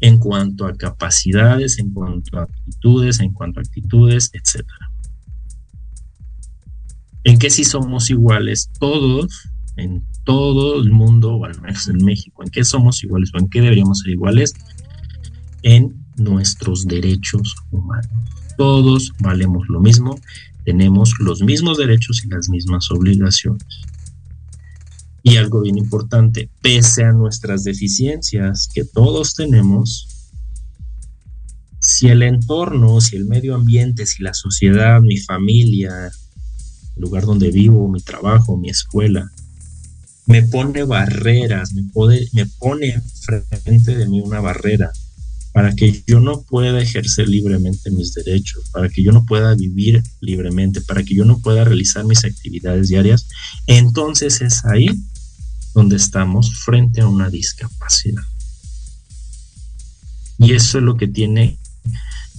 [0.00, 4.64] en cuanto a capacidades, en cuanto a aptitudes, en cuanto a actitudes, etc.
[7.24, 8.70] ¿En qué sí somos iguales?
[8.80, 13.38] Todos, en todo el mundo, o al menos en México, ¿en qué somos iguales o
[13.38, 14.54] en qué deberíamos ser iguales?
[15.62, 18.10] en nuestros derechos humanos.
[18.56, 20.18] Todos valemos lo mismo,
[20.64, 23.66] tenemos los mismos derechos y las mismas obligaciones.
[25.22, 30.08] Y algo bien importante, pese a nuestras deficiencias que todos tenemos,
[31.78, 36.10] si el entorno, si el medio ambiente, si la sociedad, mi familia,
[36.96, 39.30] el lugar donde vivo, mi trabajo, mi escuela,
[40.26, 41.82] me pone barreras, me,
[42.32, 43.02] me pone
[43.64, 44.92] frente de mí una barrera
[45.52, 50.02] para que yo no pueda ejercer libremente mis derechos, para que yo no pueda vivir
[50.20, 53.28] libremente, para que yo no pueda realizar mis actividades diarias,
[53.66, 54.86] entonces es ahí
[55.74, 58.22] donde estamos frente a una discapacidad.
[60.38, 61.58] Y eso es lo que tiene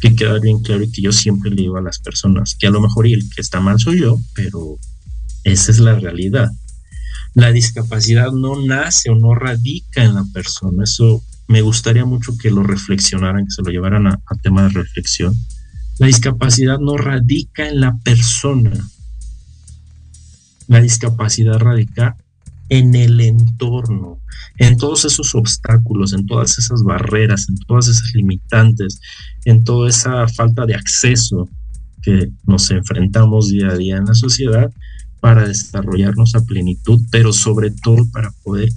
[0.02, 2.72] que quedar bien claro y que yo siempre le digo a las personas, que a
[2.72, 4.78] lo mejor el que está mal soy yo, pero
[5.44, 6.50] esa es la realidad.
[7.34, 12.52] La discapacidad no nace o no radica en la persona, eso me gustaría mucho que
[12.52, 15.34] lo reflexionaran, que se lo llevaran a, tema de reflexión.
[16.00, 18.72] La discapacidad no radica en la persona.
[20.68, 22.18] La discapacidad radica
[22.70, 24.20] en el entorno,
[24.58, 29.00] en todos esos obstáculos, en todas esas barreras, en todas esas limitantes,
[29.46, 31.50] en toda esa falta de acceso
[32.02, 34.72] que nos enfrentamos día a día en la sociedad
[35.20, 38.70] para desarrollarnos a plenitud, pero sobre todo para poder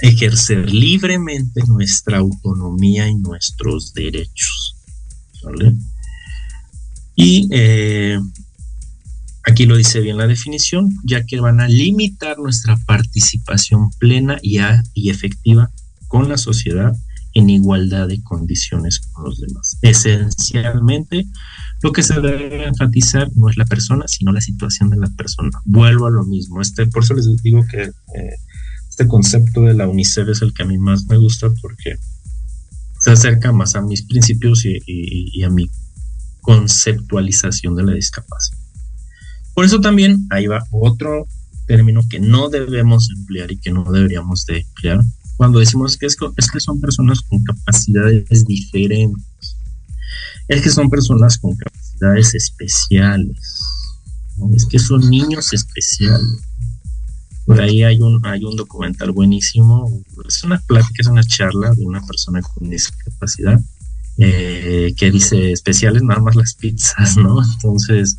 [0.00, 4.76] ejercer libremente nuestra autonomía y nuestros derechos.
[7.14, 8.18] Y eh,
[9.44, 14.58] aquí lo dice bien la definición, ya que van a limitar nuestra participación plena y,
[15.10, 15.70] efectiva
[16.08, 16.92] con la sociedad
[17.34, 19.78] en igualdad de condiciones con los demás.
[19.82, 21.26] Esencialmente,
[21.82, 25.50] lo que se debe enfatizar no es la persona, sino la situación de la persona.
[25.64, 26.60] Vuelvo a lo mismo.
[26.60, 28.36] Este, por eso les digo que eh,
[28.88, 31.96] este concepto de la UNICEF es el que a mí más me gusta porque
[33.00, 35.70] se acerca más a mis principios y, a mi
[36.42, 38.58] conceptualización de la discapacidad.
[39.60, 41.28] Por eso también ahí va otro
[41.66, 45.02] término que no debemos emplear y que no deberíamos de emplear
[45.36, 49.58] cuando decimos que es, que son personas con capacidades diferentes.
[50.48, 53.60] Es que son personas con capacidades especiales.
[54.54, 56.40] Es que son niños especiales.
[57.44, 61.84] Por ahí hay un, hay un documental buenísimo, es una plática, es una charla de
[61.84, 63.60] una persona con discapacidad
[64.16, 67.44] eh, que dice especiales nada más las pizzas, ¿no?
[67.44, 68.16] Entonces,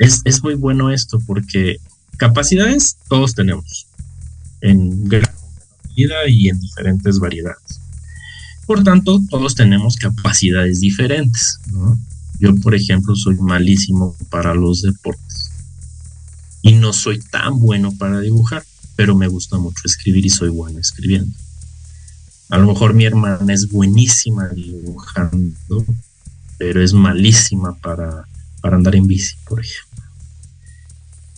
[0.00, 1.78] es, es muy bueno esto porque
[2.16, 3.86] capacidades todos tenemos
[4.62, 5.30] en gran
[5.88, 7.80] medida y en diferentes variedades.
[8.66, 11.60] Por tanto, todos tenemos capacidades diferentes.
[12.38, 15.50] Yo, por ejemplo, soy malísimo para los deportes
[16.62, 18.64] y no soy tan bueno para dibujar,
[18.96, 21.36] pero me gusta mucho escribir y soy bueno escribiendo.
[22.48, 25.84] A lo mejor mi hermana es buenísima dibujando,
[26.58, 28.24] pero es malísima para,
[28.60, 30.04] para andar en bici, por ejemplo.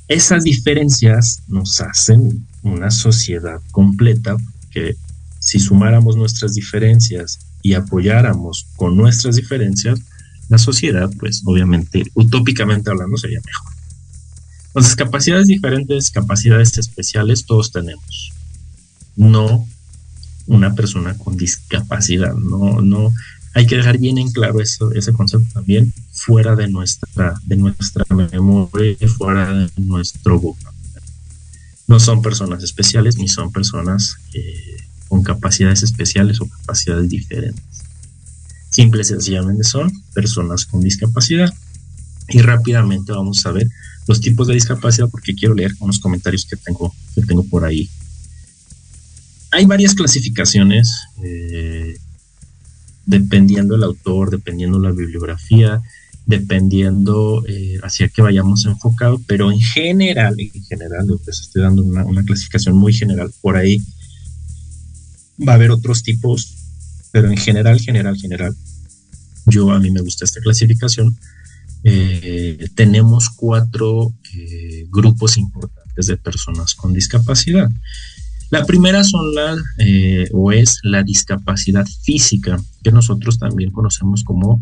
[0.08, 4.36] Esas diferencias nos hacen una sociedad completa
[4.70, 4.96] que
[5.38, 10.00] si sumáramos nuestras diferencias y apoyáramos con nuestras diferencias,
[10.48, 13.72] la sociedad, pues obviamente, utópicamente hablando, sería mejor.
[14.66, 18.32] Entonces, capacidades diferentes, capacidades especiales, todos tenemos.
[19.16, 19.66] No
[20.46, 22.34] una persona con discapacidad.
[22.34, 23.12] No, no,
[23.54, 28.04] hay que dejar bien en claro eso, ese concepto también fuera de nuestra, de nuestra
[28.10, 31.12] memoria, fuera de nuestro vocabulario.
[31.86, 34.76] No son personas especiales ni son personas eh,
[35.08, 37.64] con capacidades especiales o capacidades diferentes.
[38.70, 41.52] Simple y sencillamente son personas con discapacidad.
[42.28, 43.68] Y rápidamente vamos a ver
[44.06, 47.90] los tipos de discapacidad porque quiero leer unos comentarios que tengo, que tengo por ahí
[49.52, 50.90] hay varias clasificaciones,
[51.22, 51.96] eh,
[53.06, 55.82] dependiendo el autor, dependiendo la bibliografía,
[56.26, 62.24] dependiendo eh, hacia qué vayamos enfocado, pero en general, en general, les estoy dando una,
[62.24, 63.82] clasificación muy general, por ahí
[65.46, 66.54] va a haber otros tipos,
[67.10, 68.56] pero en general, general, general,
[69.46, 71.18] yo a mí me gusta esta clasificación.
[71.84, 74.14] Eh, tenemos cuatro
[74.88, 77.68] grupos importantes de personas con discapacidad.
[78.52, 84.60] La primera son la, eh, o es la discapacidad física, que nosotros también conocemos como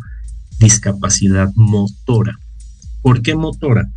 [0.60, 2.38] discapacidad motora.
[3.02, 3.90] ¿Por qué motora?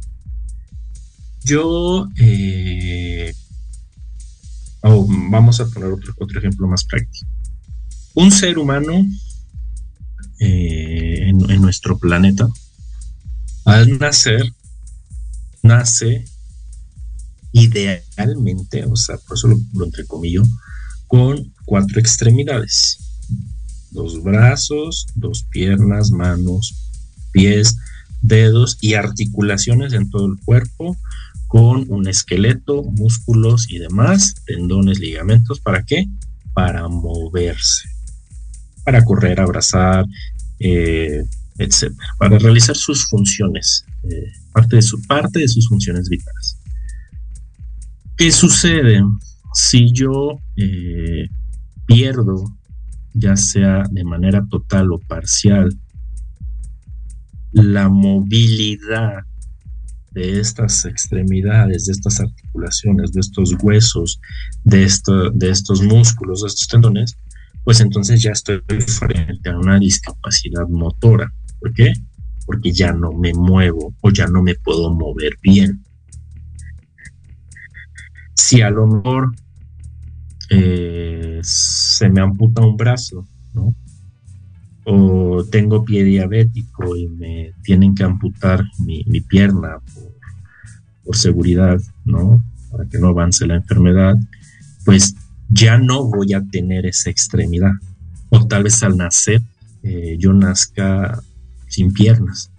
[1.44, 3.36] Yo, eh,
[4.82, 7.28] oh, vamos a poner otro, otro ejemplo más práctico.
[8.16, 8.94] Un ser humano
[10.40, 12.48] eh, en, en nuestro planeta,
[13.64, 14.52] al nacer,
[15.62, 16.26] nace
[17.54, 20.44] idealmente, o sea, por eso lo, lo entrecomillo,
[21.08, 22.98] con cuatro extremidades.
[23.92, 26.90] Dos brazos, dos piernas, manos,
[27.32, 27.78] pies,
[28.22, 30.98] dedos y articulaciones en todo el cuerpo,
[31.48, 36.08] con un esqueleto, músculos y demás, tendones, ligamentos, ¿para qué?
[36.54, 37.88] Para moverse,
[38.84, 40.06] para correr, abrazar,
[40.60, 41.24] eh,
[41.60, 46.58] etcétera, para realizar sus funciones, eh, parte, de su, parte de sus funciones vitales.
[48.24, 49.04] ¿Qué sucede
[49.54, 51.28] si yo eh,
[51.86, 52.46] pierdo,
[53.14, 55.78] ya sea de manera total o parcial,
[57.52, 59.24] la movilidad
[60.12, 64.22] de estas extremidades, de estas articulaciones, de estos huesos,
[64.64, 67.18] de, esto, de estos músculos, de estos tendones,
[67.66, 71.30] pues entonces ya estoy frente a una discapacidad motora.
[71.60, 71.92] ¿Por qué?
[72.46, 75.84] Porque ya no me muevo o ya no me puedo mover bien
[78.36, 79.32] si a lo mejor
[80.50, 83.76] eh, se me amputa un brazo, ¿no?
[84.86, 89.78] O tengo pie diabético y me tienen que amputar mi, pierna
[91.04, 92.44] por, seguridad, ¿no?
[92.70, 94.16] Para que no avance la enfermedad,
[94.84, 95.16] pues
[95.50, 97.72] ya no voy a tener esa extremidad.
[98.30, 99.42] O tal vez al nacer
[99.84, 101.22] eh, yo nazca
[101.68, 102.52] sin piernas.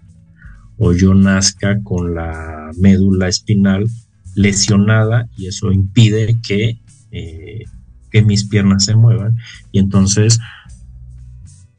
[0.77, 3.87] O yo nazca con la médula espinal
[4.35, 6.79] lesionada y eso impide que,
[7.11, 7.63] eh,
[8.11, 9.37] que mis piernas se muevan.
[9.71, 10.39] Y entonces,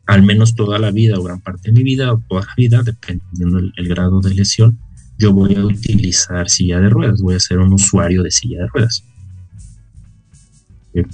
[0.07, 2.83] al menos toda la vida o gran parte de mi vida o toda la vida,
[2.83, 4.79] dependiendo del grado de lesión,
[5.19, 8.67] yo voy a utilizar silla de ruedas, voy a ser un usuario de silla de
[8.69, 9.05] ruedas.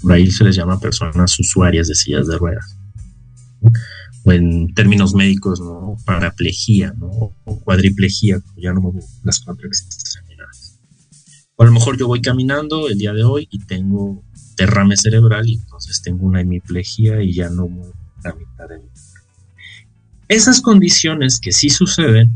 [0.00, 2.76] Por ahí se les llama personas usuarias de sillas de ruedas.
[4.24, 5.96] O en términos médicos, ¿no?
[6.04, 7.32] Paraplegía, ¿no?
[7.44, 8.92] O cuadriplegía, ya no
[9.24, 9.68] las cuatro
[11.58, 14.22] a lo mejor yo voy caminando el día de hoy y tengo
[14.56, 17.94] derrame cerebral y entonces tengo una hemiplegia y ya no muevo
[18.24, 18.88] la mitad de mi
[20.28, 22.32] Esas condiciones que sí suceden,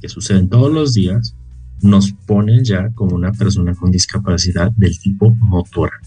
[0.00, 1.34] que suceden todos los días,
[1.82, 5.98] nos ponen ya como una persona con discapacidad del tipo motora.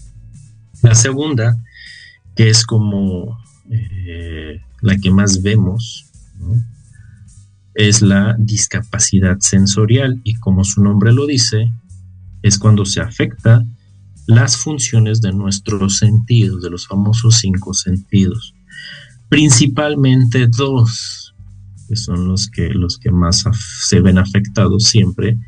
[0.82, 1.58] La segunda,
[2.36, 3.38] que es como
[3.70, 6.10] eh, la que más vemos,
[7.74, 11.72] es la discapacidad sensorial y como su nombre lo dice,
[12.44, 13.64] es cuando se afecta
[14.26, 18.54] las funciones de nuestros sentidos, de los famosos cinco sentidos.
[19.30, 21.34] principalmente dos,
[21.88, 23.44] que son los que, los que más
[23.88, 25.38] se ven afectados siempre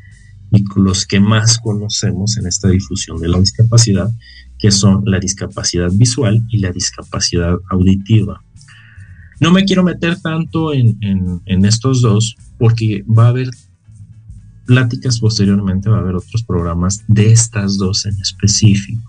[0.51, 4.09] y los que más conocemos en esta difusión de la discapacidad,
[4.57, 8.41] que son la discapacidad visual y la discapacidad auditiva.
[9.39, 10.97] No me quiero meter tanto en,
[11.45, 13.51] en, estos dos porque va a haber
[14.67, 19.01] pláticas posteriormente, va a haber otros programas de estas dos en específico.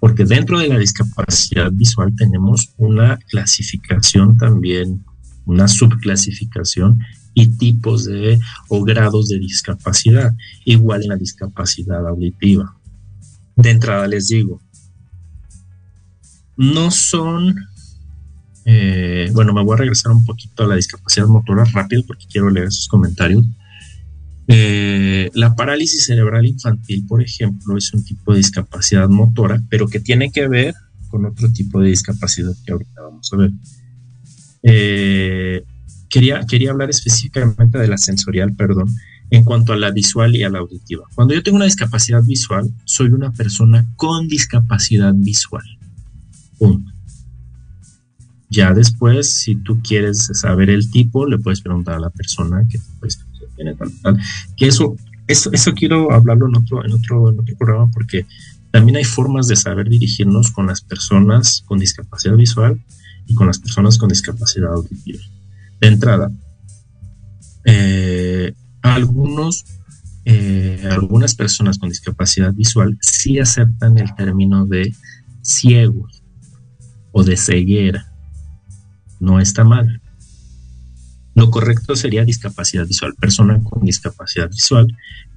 [0.00, 5.04] Porque dentro de la discapacidad visual tenemos una clasificación también,
[5.44, 6.98] una subclasificación
[7.34, 10.34] y tipos de o grados de discapacidad,
[10.64, 12.76] igual en la discapacidad auditiva.
[13.56, 14.60] De entrada les digo,
[16.56, 17.54] no son
[18.70, 22.50] eh, bueno, me voy a regresar un poquito a la discapacidad motora rápido porque quiero
[22.50, 23.42] leer sus comentarios.
[24.50, 30.00] Eh, la parálisis cerebral infantil, por ejemplo, es un tipo de discapacidad motora, pero que
[30.00, 30.74] tiene que ver
[31.08, 33.50] con otro tipo de discapacidad que ahorita vamos a ver.
[34.62, 35.62] Eh,
[36.08, 38.88] quería, quería hablar específicamente de la sensorial, perdón,
[39.30, 41.04] en cuanto a la visual y a la auditiva.
[41.14, 45.64] Cuando yo tengo una discapacidad visual, soy una persona con discapacidad visual.
[46.58, 46.90] Punto.
[48.50, 52.78] Ya después, si tú quieres saber el tipo, le puedes preguntar a la persona que
[52.98, 53.20] pues,
[54.56, 54.96] Que eso,
[55.26, 58.26] eso, eso quiero hablarlo en otro, en otro, en otro programa porque
[58.70, 62.82] también hay formas de saber dirigirnos con las personas con discapacidad visual
[63.26, 65.22] y con las personas con discapacidad auditiva.
[65.80, 66.30] De entrada,
[67.64, 68.52] eh,
[68.82, 69.64] algunos,
[70.24, 74.94] eh, algunas personas con discapacidad visual sí aceptan el término de
[75.42, 76.22] ciegos
[77.12, 78.08] o de ceguera
[79.20, 80.00] no está mal.
[81.38, 84.88] Lo correcto sería discapacidad visual, persona con discapacidad visual,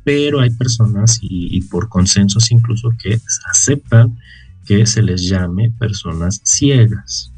[0.03, 4.17] pero hay personas y, por consensos incluso que aceptan
[4.65, 7.31] que se les llame personas ciegas.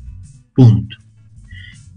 [0.56, 0.96] Punto.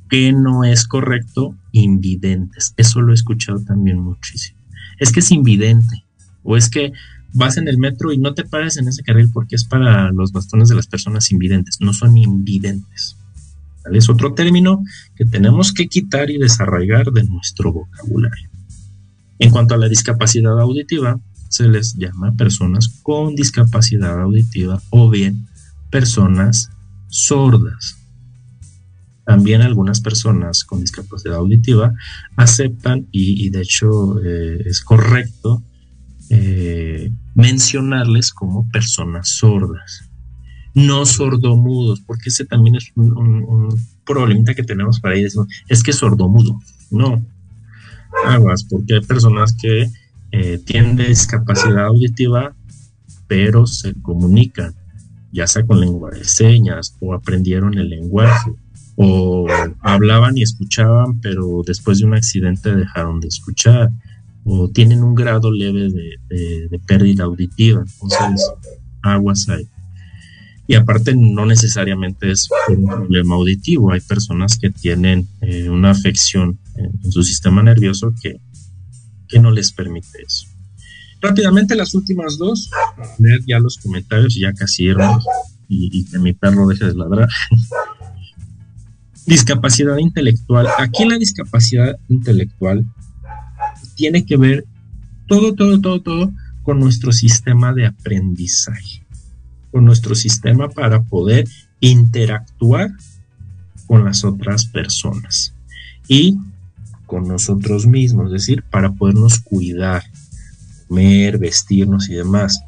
[0.08, 2.74] Que no es correcto, invidentes.
[2.76, 4.58] Eso lo he escuchado también muchísimo.
[4.98, 6.04] Es que es invidente.
[6.42, 6.92] O es que
[7.32, 10.32] vas en el metro y no te pares en ese carril porque es para los
[10.32, 11.76] bastones de las personas invidentes.
[11.80, 13.16] No son invidentes.
[13.92, 14.82] Es otro término
[15.14, 18.50] que tenemos que quitar y desarraigar de nuestro vocabulario.
[19.38, 25.46] En cuanto a la discapacidad auditiva, se les llama personas con discapacidad auditiva o bien
[25.90, 26.70] personas
[27.08, 27.96] sordas.
[29.24, 31.92] También algunas personas con discapacidad auditiva
[32.36, 35.62] aceptan y, de hecho eh, es correcto
[36.30, 40.08] eh, mencionarles como personas sordas
[40.76, 43.68] no sordomudos, porque ese también es un, un,
[44.04, 45.26] problemita que tenemos para ir.
[45.68, 46.60] Es que sordomudo,
[46.90, 47.24] no.
[48.26, 49.90] Aguas, porque hay personas que
[50.32, 52.54] eh, tienen discapacidad auditiva,
[53.26, 54.74] pero se comunican,
[55.32, 58.52] ya sea con lengua de señas o aprendieron el lenguaje
[58.96, 59.46] o
[59.80, 63.90] hablaban y escuchaban, pero después de un accidente dejaron de escuchar,
[64.44, 67.82] o tienen un grado leve de, de pérdida auditiva.
[68.02, 68.52] Entonces,
[69.02, 69.66] aguas hay.
[70.68, 76.58] Y aparte no necesariamente es un problema auditivo, hay personas que tienen eh, una afección
[76.74, 78.40] en, su sistema nervioso que,
[79.28, 80.48] que no les permite eso.
[81.20, 85.24] Rápidamente las últimas dos, para leer ya los comentarios y ya casi irnos
[85.68, 87.28] y, que mi perro deje de ladrar.
[89.26, 90.68] discapacidad intelectual.
[90.78, 92.84] Aquí la discapacidad intelectual
[93.96, 94.64] tiene que ver
[95.26, 99.05] todo, todo, todo, todo con nuestro sistema de aprendizaje
[99.84, 101.46] nuestro sistema para poder
[101.80, 102.90] interactuar
[103.86, 105.54] con las otras personas
[106.08, 106.36] y
[107.06, 110.02] con nosotros mismos, es decir, para podernos cuidar,
[110.88, 112.60] comer, vestirnos y demás.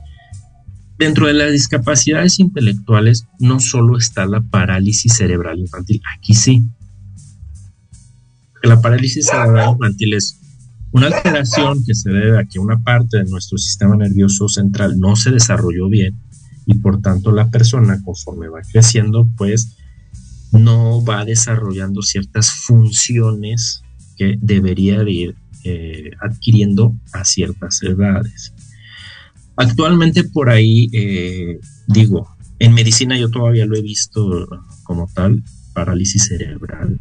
[0.96, 6.64] Dentro de las discapacidades intelectuales no solo está la parálisis cerebral infantil, aquí sí.
[8.62, 10.38] La parálisis cerebral infantil es
[10.90, 15.16] una alteración que se debe a que una parte de nuestro sistema nervioso central no
[15.16, 16.16] se desarrolló bien
[16.68, 19.74] y por tanto la persona conforme va creciendo pues
[20.52, 23.82] no va desarrollando ciertas funciones
[24.16, 28.52] que debería ir eh, adquiriendo a ciertas edades.
[29.56, 34.46] Actualmente por ahí, eh, digo, en medicina yo todavía lo he visto
[34.82, 35.42] como tal,
[35.72, 36.98] parálisis cerebral.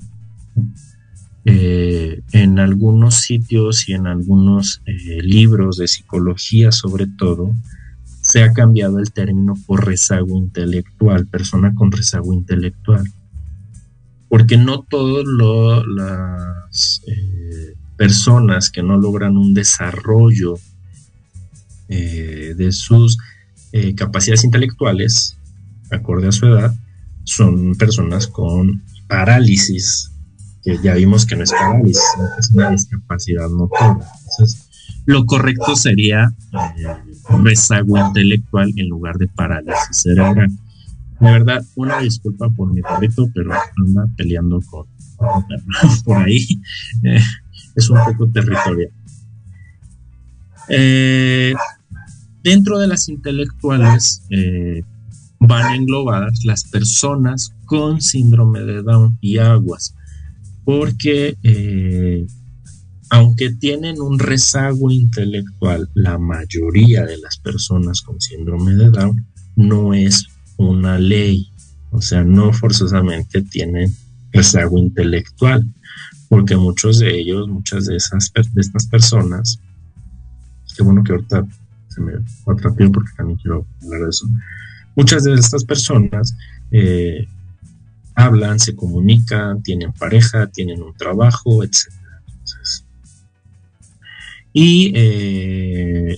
[1.43, 7.53] Eh, en algunos sitios y en algunos libros de psicología sobre todo,
[8.37, 13.03] se ha cambiado el término por rezago intelectual, persona con rezago intelectual.
[14.29, 15.25] Porque no todas
[15.87, 20.53] las eh, personas que no logran un desarrollo
[21.89, 23.17] eh, de sus
[23.71, 25.35] eh, capacidades intelectuales,
[25.89, 26.75] acorde a su edad,
[27.23, 30.11] son personas con parálisis,
[30.63, 32.03] que ya vimos que no es parálisis,
[32.37, 33.97] es una discapacidad motora.
[34.29, 34.66] Entonces,
[35.07, 36.33] lo correcto sería
[37.41, 40.49] rezago intelectual en lugar de parálisis cerebral.
[41.19, 44.85] De verdad, una disculpa por mi perrito, pero anda peleando con,
[46.05, 46.45] por ahí.
[47.03, 47.21] Eh,
[47.75, 48.91] es un poco territorial.
[50.67, 51.53] Eh,
[52.43, 54.83] dentro de las intelectuales eh,
[55.39, 59.95] van englobadas las personas con síndrome de Down y aguas,
[60.65, 61.37] porque
[63.09, 69.93] aunque tienen un rezago intelectual, la mayoría de las personas con síndrome de Down no
[69.93, 70.27] es
[70.57, 71.49] una ley,
[71.91, 73.95] o sea, no forzosamente tienen
[74.31, 75.65] rezago intelectual,
[76.29, 79.59] porque muchos de ellos, muchas de esas de estas personas,
[80.75, 81.45] qué bueno que ahorita
[81.87, 84.27] se me va rápido porque también quiero hablar de eso.
[84.95, 86.35] Muchas de estas personas
[86.71, 87.27] eh,
[88.15, 91.87] hablan, se comunican, tienen pareja, tienen un trabajo, etc.
[94.59, 96.17] y eh,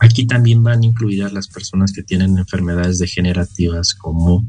[0.00, 4.46] Aquí también van incluidas las personas que tienen enfermedades degenerativas como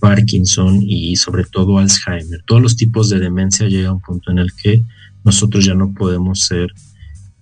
[0.00, 2.42] Parkinson y sobre todo Alzheimer.
[2.46, 4.82] Todos los tipos de demencia llega a un punto en el que
[5.24, 6.68] nosotros ya no podemos ser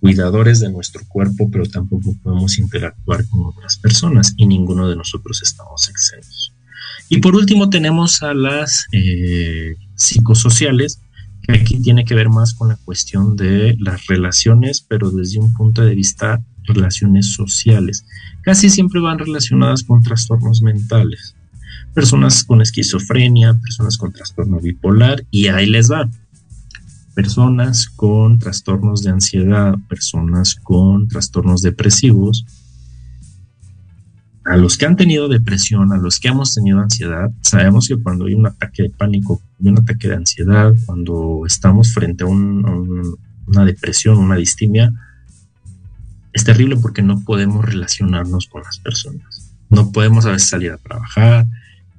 [0.00, 5.42] cuidadores de nuestro cuerpo, pero tampoco podemos interactuar con otras personas y ninguno de nosotros
[5.42, 6.54] estamos exentos.
[7.10, 11.00] Y por último tenemos a las eh, psicosociales,
[11.42, 15.52] que aquí tiene que ver más con la cuestión de las relaciones, pero desde un
[15.52, 18.04] punto de vista relaciones sociales.
[18.42, 21.34] Casi siempre van relacionadas con trastornos mentales.
[21.94, 26.08] Personas con esquizofrenia, personas con trastorno bipolar y ahí les va.
[27.14, 32.46] Personas con trastornos de ansiedad, personas con trastornos depresivos.
[34.44, 38.26] A los que han tenido depresión, a los que hemos tenido ansiedad, sabemos que cuando
[38.26, 44.18] hay un ataque de pánico, un ataque de ansiedad, cuando estamos frente a, una depresión,
[44.18, 44.92] una distimia,
[46.32, 49.54] es terrible porque no podemos relacionarnos con las personas.
[49.70, 51.46] No podemos a veces salir a trabajar,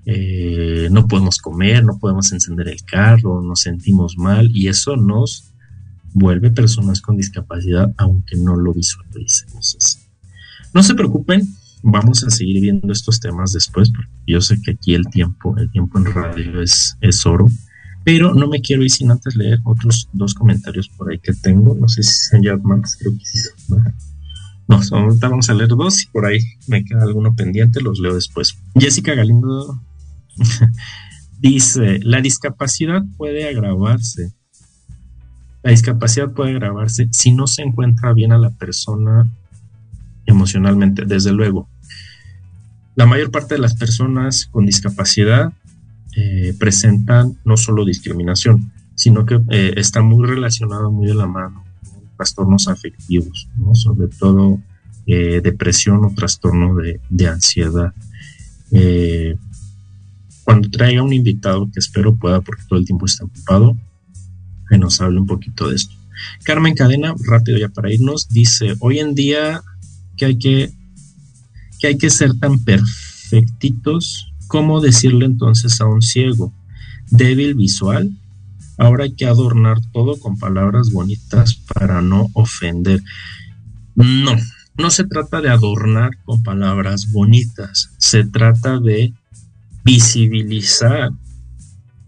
[0.06, 5.54] eh, no podemos comer, no podemos encender el carro, nos sentimos mal y eso nos
[6.14, 10.00] vuelve personas con discapacidad aunque no lo visualicemos.
[10.74, 11.48] No se preocupen,
[11.84, 15.70] vamos a seguir viendo estos temas después porque yo sé que aquí el tiempo, el
[15.72, 17.48] tiempo en radio es, es oro,
[18.04, 21.76] pero no me quiero ir sin antes leer otros dos comentarios por ahí que tengo,
[21.80, 23.40] no sé si son ya más, creo que sí
[24.68, 28.16] no, ahorita vamos a leer dos y por ahí me queda alguno pendiente, los leo
[28.16, 28.58] después.
[28.76, 29.82] Jessica Galindo
[31.40, 34.34] dice, la discapacidad puede agravarse.
[35.64, 39.30] La discapacidad puede agravarse si no se encuentra bien a la persona
[40.26, 41.68] emocionalmente, desde luego.
[42.96, 45.52] La mayor parte de las personas con discapacidad
[46.16, 51.64] eh, presentan no solo discriminación, sino que eh, está muy relacionado, muy de la mano
[52.18, 54.60] trastornos afectivos, sobre todo
[55.06, 56.76] eh, depresión o trastorno
[57.10, 57.94] de, ansiedad.
[58.72, 59.36] Eh,
[60.44, 63.78] cuando traiga un invitado, que espero pueda porque todo el tiempo está ocupado,
[64.70, 65.94] que nos hable un poquito de esto.
[66.44, 69.62] Carmen Cadena, rápido ya para irnos, dice, hoy en día
[70.16, 70.72] que hay que,
[71.84, 76.54] que hay que ser tan perfectitos, ¿cómo decirle entonces a un ciego?
[77.12, 78.10] Débil visual,
[78.78, 83.04] Ahora hay que adornar todo con palabras bonitas para no ofender.
[83.96, 84.36] No,
[84.78, 89.14] no se trata de adornar con palabras bonitas, se trata de
[89.84, 91.12] visibilizar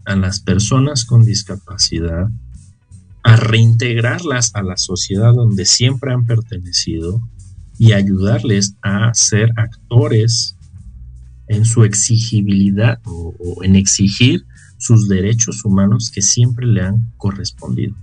[0.06, 2.28] a las personas con discapacidad,
[3.22, 7.20] a reintegrarlas a la sociedad donde siempre han pertenecido
[7.78, 10.56] y ayudarles a ser actores
[11.48, 14.44] en su exigibilidad o, en exigir
[14.78, 17.94] sus derechos humanos que siempre le han correspondido.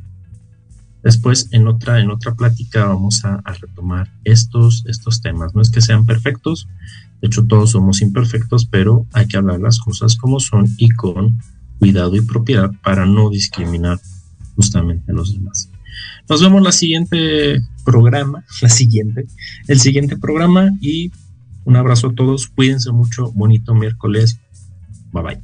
[1.04, 5.54] Después, en otra, en otra plática, vamos a, retomar estos, estos temas.
[5.54, 6.68] No es que sean perfectos,
[7.24, 11.40] de hecho, todos somos imperfectos, pero hay que hablar las cosas como son y con
[11.80, 13.98] cuidado y propiedad para no discriminar
[14.58, 15.70] justamente a los demás.
[16.30, 19.26] Nos vemos la siguiente programa, la siguiente,
[19.68, 21.12] el siguiente programa y
[21.66, 22.48] un abrazo a todos.
[22.48, 23.32] Cuídense mucho.
[23.32, 24.40] Bonito miércoles.
[25.12, 25.42] Bye bye.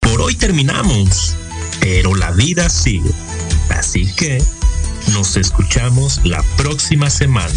[0.00, 1.36] Por hoy terminamos,
[1.80, 3.10] pero la vida sigue.
[3.70, 4.42] Así que
[5.12, 7.54] nos escuchamos la próxima semana.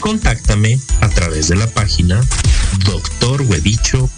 [0.00, 2.20] Contáctame a través de la página
[3.20, 4.14] drhuedicho.com.